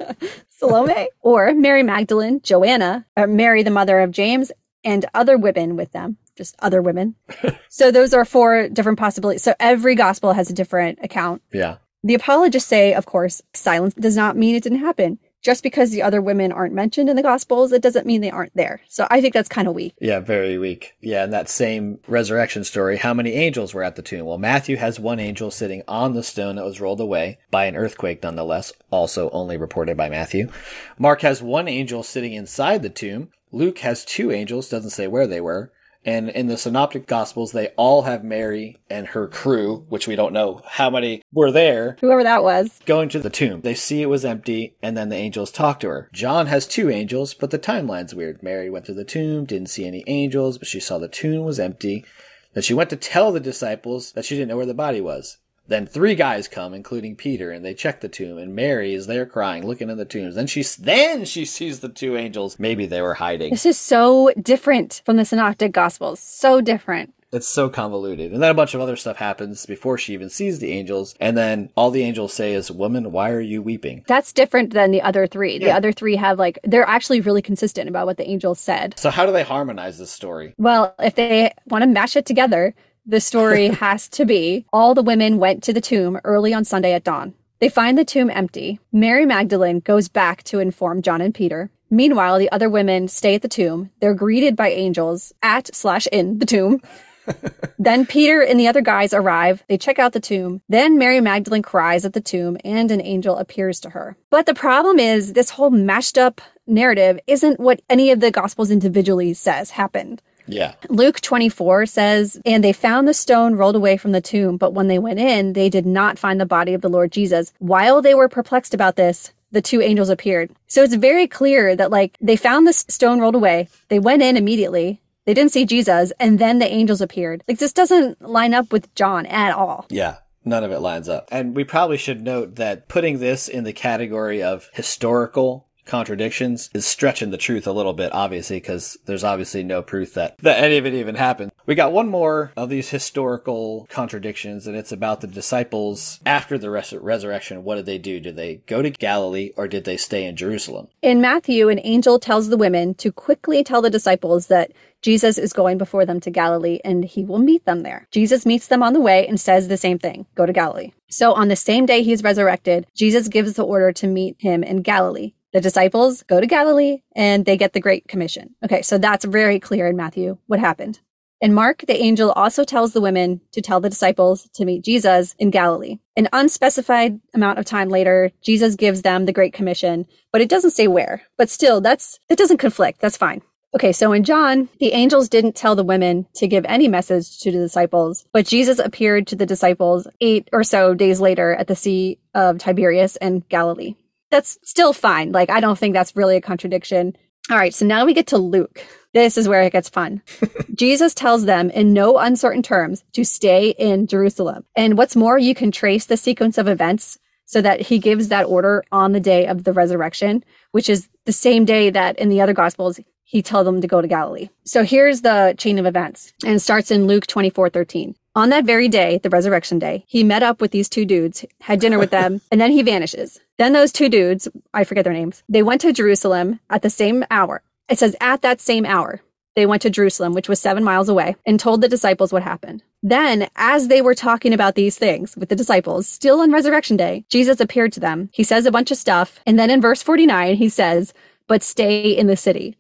[0.49, 4.51] Salome, or Mary Magdalene, Joanna, or Mary, the mother of James,
[4.85, 7.15] and other women with them, just other women.
[7.69, 9.43] so those are four different possibilities.
[9.43, 11.43] So every gospel has a different account.
[11.53, 11.77] yeah.
[12.05, 15.19] The apologists say, of course, silence does not mean it didn't happen.
[15.43, 18.57] Just because the other women aren't mentioned in the gospels, it doesn't mean they aren't
[18.57, 18.81] there.
[18.89, 19.95] So I think that's kind of weak.
[20.01, 20.95] Yeah, very weak.
[21.01, 24.27] Yeah, and that same resurrection story, how many angels were at the tomb?
[24.27, 27.77] Well, Matthew has one angel sitting on the stone that was rolled away by an
[27.77, 30.51] earthquake, nonetheless, also only reported by Matthew.
[30.99, 33.31] Mark has one angel sitting inside the tomb.
[33.53, 35.73] Luke has two angels, doesn't say where they were.
[36.09, 40.33] And in the synoptic gospels, they all have Mary and her crew, which we don't
[40.33, 42.81] know how many were there, Whoever that was.
[42.87, 43.61] going to the tomb.
[43.61, 46.09] They see it was empty, and then the angels talk to her.
[46.15, 48.43] John has two angels, but the timeline's weird.
[48.43, 51.61] Mary went to the tomb, didn't see any angels, but she saw the tomb was
[51.61, 52.07] empty.
[52.55, 55.37] Then she went to tell the disciples that she didn't know where the body was.
[55.69, 59.27] Then three guys come, including Peter, and they check the tomb, and Mary is there
[59.27, 60.35] crying, looking in the tombs.
[60.35, 62.59] Then she, then she sees the two angels.
[62.59, 63.51] Maybe they were hiding.
[63.51, 66.21] This is so different from the synoptic gospels.
[66.21, 67.13] So different.
[67.31, 68.33] It's so convoluted.
[68.33, 71.15] And then a bunch of other stuff happens before she even sees the angels.
[71.21, 74.03] And then all the angels say is, Woman, why are you weeping?
[74.07, 75.59] That's different than the other three.
[75.59, 78.99] The other three have like, they're actually really consistent about what the angels said.
[78.99, 80.55] So how do they harmonize this story?
[80.57, 82.75] Well, if they want to mash it together,
[83.09, 86.93] the story has to be all the women went to the tomb early on Sunday
[86.93, 87.35] at dawn.
[87.59, 88.79] They find the tomb empty.
[88.93, 91.71] Mary Magdalene goes back to inform John and Peter.
[91.91, 93.91] Meanwhile, the other women stay at the tomb.
[94.01, 96.81] They're greeted by angels at slash in the tomb.
[97.79, 99.65] then Peter and the other guys arrive.
[99.69, 100.61] They check out the tomb.
[100.69, 104.17] Then Mary Magdalene cries at the tomb and an angel appears to her.
[104.31, 108.71] But the problem is this whole mashed up narrative isn't what any of the gospels
[108.71, 110.23] individually says happened.
[110.49, 110.75] Yeah.
[110.89, 114.89] Luke 24 says, And they found the stone rolled away from the tomb, but when
[114.89, 117.53] they went in, they did not find the body of the Lord Jesus.
[117.59, 120.51] While they were perplexed about this, the two angels appeared.
[120.67, 124.37] So it's very clear that, like, they found the stone rolled away, they went in
[124.37, 127.45] immediately, they didn't see Jesus, and then the angels appeared.
[127.47, 129.87] Like, this doesn't line up with John at all.
[129.91, 130.17] Yeah.
[130.45, 131.29] None of it lines up.
[131.31, 136.87] And we probably should note that putting this in the category of historical contradictions is
[136.87, 140.77] stretching the truth a little bit, obviously, because there's obviously no proof that, that any
[140.77, 141.51] of it even happened.
[141.67, 146.71] We got one more of these historical contradictions, and it's about the disciples after the
[146.71, 147.65] res- resurrection.
[147.65, 148.21] What did they do?
[148.21, 150.89] Did they go to Galilee or did they stay in Jerusalem?
[151.03, 154.73] In Matthew, an angel tells the women to quickly tell the disciples that
[155.03, 158.07] Jesus is going before them to Galilee and he will meet them there.
[158.11, 160.93] Jesus meets them on the way and says the same thing go to Galilee.
[161.09, 164.83] So on the same day he's resurrected, Jesus gives the order to meet him in
[164.83, 165.33] Galilee.
[165.59, 168.55] The disciples go to Galilee and they get the Great Commission.
[168.65, 171.01] Okay, so that's very clear in Matthew what happened.
[171.41, 175.35] In Mark, the angel also tells the women to tell the disciples to meet Jesus
[175.37, 175.99] in Galilee.
[176.17, 180.71] An unspecified amount of time later, Jesus gives them the Great Commission, but it doesn't
[180.71, 181.23] say where.
[181.37, 183.01] But still, that's that doesn't conflict.
[183.01, 183.43] That's fine.
[183.75, 187.51] Okay, so in John, the angels didn't tell the women to give any message to
[187.51, 191.75] the disciples, but Jesus appeared to the disciples eight or so days later at the
[191.75, 193.97] Sea of Tiberias in Galilee.
[194.31, 195.33] That's still fine.
[195.33, 197.17] Like, I don't think that's really a contradiction.
[197.51, 198.85] All right, so now we get to Luke.
[199.15, 200.23] This is where it gets fun.
[200.75, 204.65] Jesus tells them in no uncertain terms to stay in Jerusalem.
[204.77, 208.45] And what's more, you can trace the sequence of events so that he gives that
[208.45, 212.43] order on the day of the resurrection, which is the same day that in the
[212.43, 214.51] other gospels he told them to go to Galilee.
[214.65, 218.15] So here's the chain of events and starts in Luke 24, 13.
[218.39, 221.81] On that very day, the resurrection day, he met up with these two dudes, had
[221.81, 223.41] dinner with them, and then he vanishes.
[223.57, 227.25] Then those two dudes, I forget their names, they went to Jerusalem at the same
[227.33, 227.63] hour.
[227.89, 229.23] It says at that same hour,
[229.57, 232.85] they went to Jerusalem, which was seven miles away, and told the disciples what happened.
[233.03, 237.25] Then, as they were talking about these things with the disciples, still on resurrection day,
[237.29, 238.31] Jesus appeared to them.
[238.33, 239.41] He says a bunch of stuff.
[239.47, 241.13] And then in verse 49, he says,
[241.49, 242.77] but stay in the city.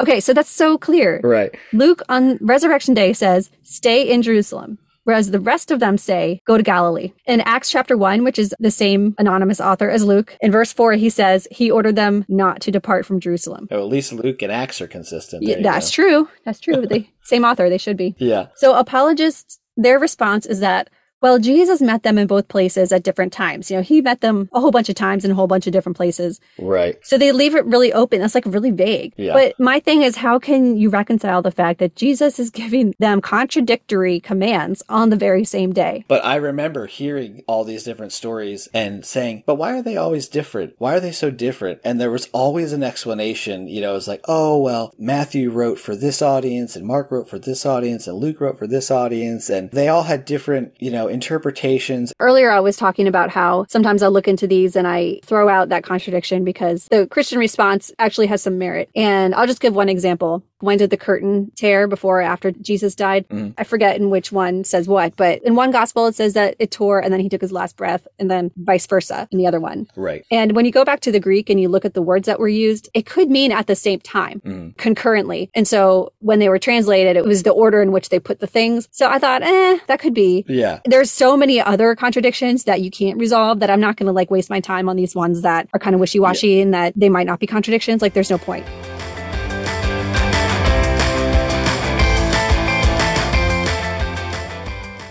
[0.00, 1.20] Okay, so that's so clear.
[1.22, 1.54] Right.
[1.72, 4.78] Luke on resurrection day says, stay in Jerusalem.
[5.04, 7.12] Whereas the rest of them say, go to Galilee.
[7.26, 10.92] In Acts chapter 1, which is the same anonymous author as Luke, in verse 4,
[10.92, 13.66] he says he ordered them not to depart from Jerusalem.
[13.70, 15.42] Oh, at least Luke and Acts are consistent.
[15.42, 16.02] Yeah, that's go.
[16.02, 16.28] true.
[16.44, 16.86] That's true.
[16.86, 18.14] they same author, they should be.
[18.18, 18.48] Yeah.
[18.56, 20.90] So apologists, their response is that,
[21.20, 23.70] well, Jesus met them in both places at different times.
[23.70, 25.72] You know, he met them a whole bunch of times in a whole bunch of
[25.72, 26.40] different places.
[26.58, 26.96] Right.
[27.02, 28.20] So they leave it really open.
[28.20, 29.12] That's like really vague.
[29.16, 29.34] Yeah.
[29.34, 33.20] But my thing is, how can you reconcile the fact that Jesus is giving them
[33.20, 36.04] contradictory commands on the very same day?
[36.08, 40.28] But I remember hearing all these different stories and saying, but why are they always
[40.28, 40.74] different?
[40.78, 41.80] Why are they so different?
[41.84, 43.68] And there was always an explanation.
[43.68, 47.28] You know, it was like, oh, well, Matthew wrote for this audience and Mark wrote
[47.28, 49.50] for this audience and Luke wrote for this audience.
[49.50, 52.12] And they all had different, you know, interpretations.
[52.20, 55.68] Earlier, I was talking about how sometimes I'll look into these and I throw out
[55.68, 58.90] that contradiction because the Christian response actually has some merit.
[58.94, 60.42] And I'll just give one example.
[60.60, 63.26] When did the curtain tear before or after Jesus died?
[63.28, 63.54] Mhm.
[63.58, 66.70] I forget in which one says what, but in one gospel it says that it
[66.70, 69.60] tore and then he took his last breath and then vice versa in the other
[69.60, 69.86] one.
[69.96, 70.24] Right.
[70.30, 72.38] And when you go back to the Greek and you look at the words that
[72.40, 74.76] were used, it could mean at the same time, Mhm.
[74.76, 75.50] concurrently.
[75.54, 78.46] And so when they were translated, it was the order in which they put the
[78.46, 78.88] things.
[78.90, 80.44] So I thought, eh, that could be.
[80.48, 80.80] Yeah.
[80.84, 84.30] There's so many other contradictions that you can't resolve that I'm not going to like
[84.30, 87.08] waste my time on these ones that are kind of wishy washy and that they
[87.08, 88.02] might not be contradictions.
[88.02, 88.64] Like there's no point.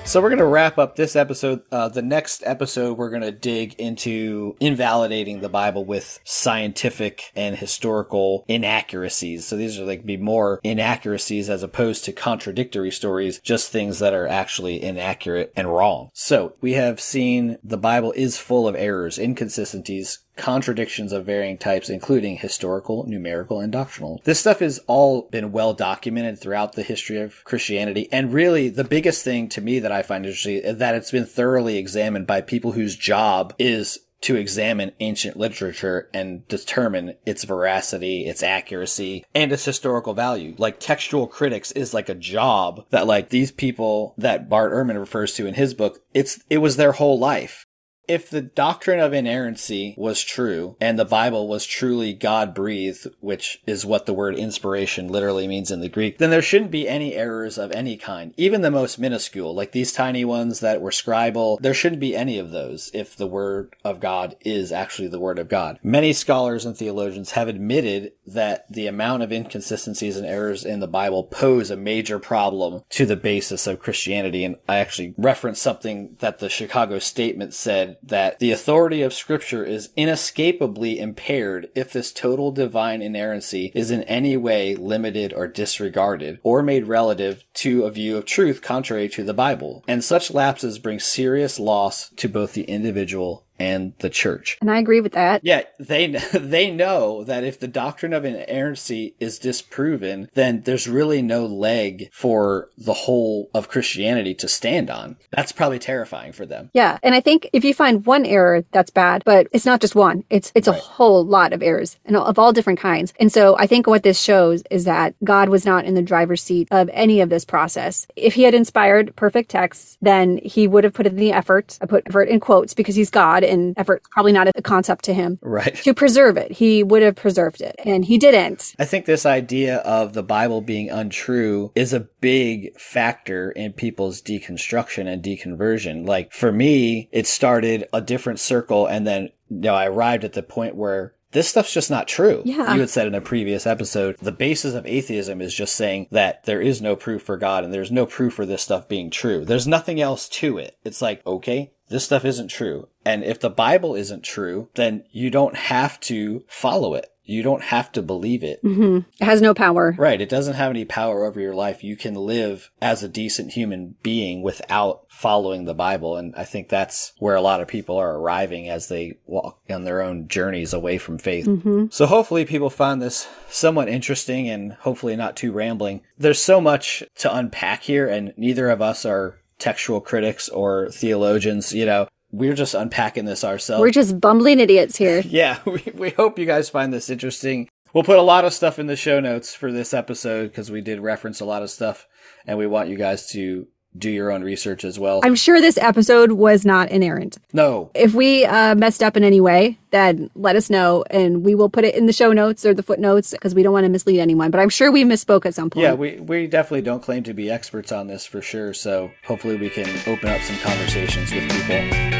[0.10, 1.62] So we're going to wrap up this episode.
[1.72, 7.56] Uh, the next episode, we're going to dig into invalidating the Bible with scientific and
[7.56, 9.46] historical inaccuracies.
[9.46, 14.16] So these are like be more inaccuracies as opposed to contradictory stories, just things that
[14.16, 16.10] are actually inaccurate and wrong.
[16.16, 21.90] So we have seen the Bible is full of errors, inconsistencies, contradictions of varying types,
[21.90, 24.22] including historical, numerical, and doctrinal.
[24.24, 28.08] This stuff has all been well documented throughout the history of Christianity.
[28.12, 31.26] And really, the biggest thing to me that I find interesting is that it's been
[31.26, 38.26] thoroughly examined by people whose job is to examine ancient literature and determine its veracity,
[38.26, 40.56] its accuracy, and its historical value.
[40.58, 45.34] Like textual critics is like a job that like these people that Bart Ehrman refers
[45.36, 47.66] to in his book, it's, it was their whole life
[48.10, 53.62] if the doctrine of inerrancy was true and the Bible was truly God breathed, which
[53.68, 57.14] is what the word inspiration literally means in the Greek, then there shouldn't be any
[57.14, 61.60] errors of any kind, even the most minuscule, like these tiny ones that were scribal.
[61.62, 65.38] There shouldn't be any of those if the word of God is actually the word
[65.38, 65.80] of God.
[65.84, 70.88] Many scholars and theologians have admitted that the amount of inconsistencies and errors in the
[70.88, 74.44] Bible pose a major problem to the basis of Christianity.
[74.44, 79.64] And I actually referenced something that the Chicago Statement said that the authority of scripture
[79.64, 86.40] is inescapably impaired if this total divine inerrancy is in any way limited or disregarded
[86.44, 89.84] or made relative to a view of truth contrary to the Bible.
[89.88, 94.58] And such lapses bring serious loss to both the individual and the church.
[94.62, 95.42] And I agree with that.
[95.44, 101.22] Yeah, they they know that if the doctrine of inerrancy is disproven, then there's really
[101.22, 105.18] no leg for the whole of Christianity to stand on.
[105.32, 106.70] That's probably terrifying for them.
[106.74, 106.98] Yeah.
[107.04, 110.24] And I think if you find one error, that's bad, but it's not just one.
[110.30, 113.14] It's, it's a whole lot of errors and of all different kinds.
[113.20, 116.44] And so I think what this shows is that God was not in the driver's
[116.44, 118.08] seat of any of this process.
[118.16, 121.78] If he had inspired perfect texts, then he would have put in the effort.
[121.82, 125.14] I put effort in quotes because he's God and effort probably not a concept to
[125.14, 125.76] him Right.
[125.84, 126.52] to preserve it.
[126.52, 128.76] He would have preserved it and he didn't.
[128.80, 134.22] I think this idea of the Bible being untrue is a big factor in people's
[134.22, 136.08] deconstruction and deconversion.
[136.08, 140.34] Like for me, it started a different circle and then you know, I arrived at
[140.34, 142.42] the point where this stuff's just not true.
[142.46, 142.74] Yeah.
[142.74, 146.44] You had said in a previous episode, the basis of atheism is just saying that
[146.46, 149.46] there is no proof for God and there's no proof for this stuff being true.
[149.46, 150.78] There's nothing else to it.
[150.84, 152.88] It's like, okay, this stuff isn't true.
[153.06, 157.08] And if the Bible isn't true, then you don't have to follow it.
[157.30, 158.64] You don't have to believe it.
[158.64, 159.00] Mm-hmm.
[159.20, 159.96] It has no power.
[159.98, 160.20] Right.
[160.20, 161.84] It doesn't have any power over your life.
[161.84, 166.18] You can live as a decent human being without following the Bible.
[166.18, 169.84] And I think that's where a lot of people are arriving as they walk on
[169.84, 171.46] their own journeys away from faith.
[171.46, 171.86] Mm-hmm.
[171.92, 176.02] So hopefully people find this somewhat interesting and hopefully not too rambling.
[176.18, 181.74] There's so much to unpack here and neither of us are textual critics or theologians,
[181.74, 182.08] you know.
[182.32, 183.82] We're just unpacking this ourselves.
[183.82, 185.24] We're just bumbling idiots here.
[185.30, 187.70] Yeah, we, we hope you guys find this interesting.
[187.94, 190.82] We'll put a lot of stuff in the show notes for this episode because we
[190.82, 192.08] did reference a lot of stuff
[192.46, 193.68] and we want you guys to
[193.98, 195.22] do your own research as well.
[195.24, 197.38] I'm sure this episode was not inerrant.
[197.54, 201.56] no, If we uh, messed up in any way, then let us know and we
[201.56, 203.90] will put it in the show notes or the footnotes because we don't want to
[203.90, 204.52] mislead anyone.
[204.52, 205.84] But I'm sure we misspoke at some point.
[205.84, 208.74] yeah, we, we definitely don't claim to be experts on this for sure.
[208.76, 212.19] So hopefully we can open up some conversations with people.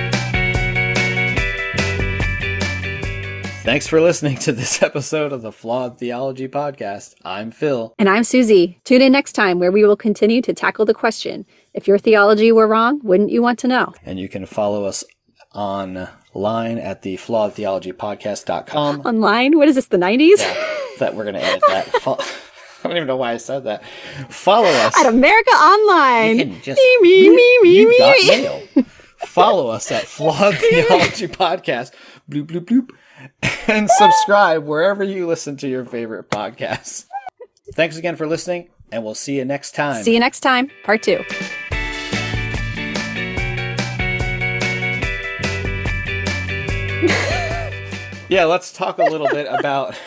[3.64, 7.14] Thanks for listening to this episode of the Flawed Theology Podcast.
[7.24, 7.94] I'm Phil.
[8.00, 8.80] And I'm Susie.
[8.84, 12.52] Tune in next time where we will continue to tackle the question if your theology
[12.52, 13.94] were wrong, wouldn't you want to know?
[14.04, 15.04] and you can follow us
[15.54, 19.02] online at the flawedtheologypodcast.com.
[19.02, 19.58] Online?
[19.58, 20.38] What is this, the 90s?
[21.00, 21.90] that we're going to edit that.
[22.84, 23.84] I don't even know why I said that.
[24.30, 24.98] Follow us.
[24.98, 26.38] At America Online.
[26.40, 28.86] You can just- me, me, me, me, You've got mail.
[29.18, 31.92] Follow us at Flawed Theology Podcast.
[32.32, 32.90] Bloop, bloop, bloop.
[33.68, 37.06] And subscribe wherever you listen to your favorite podcasts.
[37.76, 40.04] Thanks again for listening, and we'll see you next time.
[40.04, 40.72] See you next time.
[40.84, 41.20] Part two.
[48.30, 49.96] yeah, let's talk a little bit about.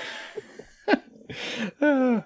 [1.80, 2.22] Oh,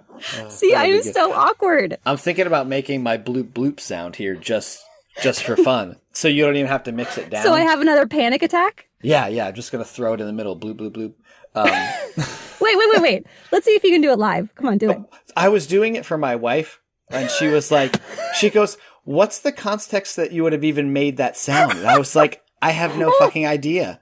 [0.49, 1.97] see, I am so awkward.
[2.05, 4.83] I'm thinking about making my bloop bloop sound here just
[5.23, 5.97] just for fun.
[6.13, 7.45] so you don't even have to mix it down.
[7.45, 8.86] So I have another panic attack?
[9.03, 9.47] Yeah, yeah.
[9.47, 10.59] I'm just gonna throw it in the middle.
[10.59, 11.15] Bloop bloop bloop.
[11.55, 12.25] Um,
[12.61, 13.27] Wait, wait, wait, wait.
[13.53, 14.53] Let's see if you can do it live.
[14.55, 14.99] Come on, do it.
[15.37, 16.81] I was doing it for my wife,
[17.11, 18.01] and she was like,
[18.39, 21.99] she goes, "What's the context that you would have even made that sound?" And I
[21.99, 24.01] was like, "I have no fucking idea.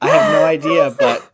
[0.00, 1.30] I have no idea." But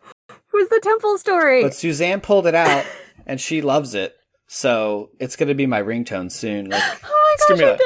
[0.47, 1.61] Who's the temple story?
[1.63, 2.85] but Suzanne pulled it out,
[3.27, 4.15] and she loves it.
[4.47, 6.69] So it's gonna be my ringtone soon.
[6.69, 7.79] Like, oh it's my gonna gosh,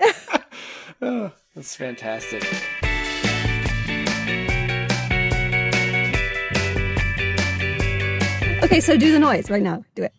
[0.00, 0.44] be like, dying.
[1.02, 2.44] oh, that's fantastic.
[8.64, 9.84] Okay, so do the noise right now.
[9.94, 10.12] Do it.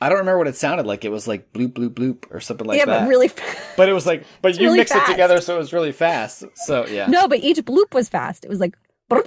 [0.00, 1.04] I don't remember what it sounded like.
[1.04, 2.92] It was like bloop bloop bloop or something like yeah, that.
[2.92, 3.28] Yeah, but really.
[3.28, 3.58] Fast.
[3.76, 5.08] But it was like, but you really mixed fast.
[5.08, 6.44] it together, so it was really fast.
[6.56, 7.06] So yeah.
[7.06, 8.44] no, but each bloop was fast.
[8.44, 8.76] It was like.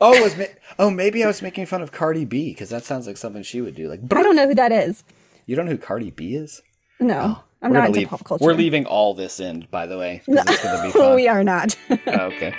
[0.00, 0.44] Oh, was ma-
[0.78, 3.60] oh maybe I was making fun of Cardi B because that sounds like something she
[3.60, 3.88] would do.
[3.88, 5.02] Like, I don't know who that is.
[5.46, 6.62] you don't know who Cardi B is?
[7.00, 8.08] No, oh, I'm Oh, We're not into leave.
[8.08, 8.44] pop culture.
[8.44, 10.22] We're leaving all this in, by the way.
[10.28, 11.16] It's fun.
[11.16, 11.76] we are not.
[12.06, 12.54] Oh, okay.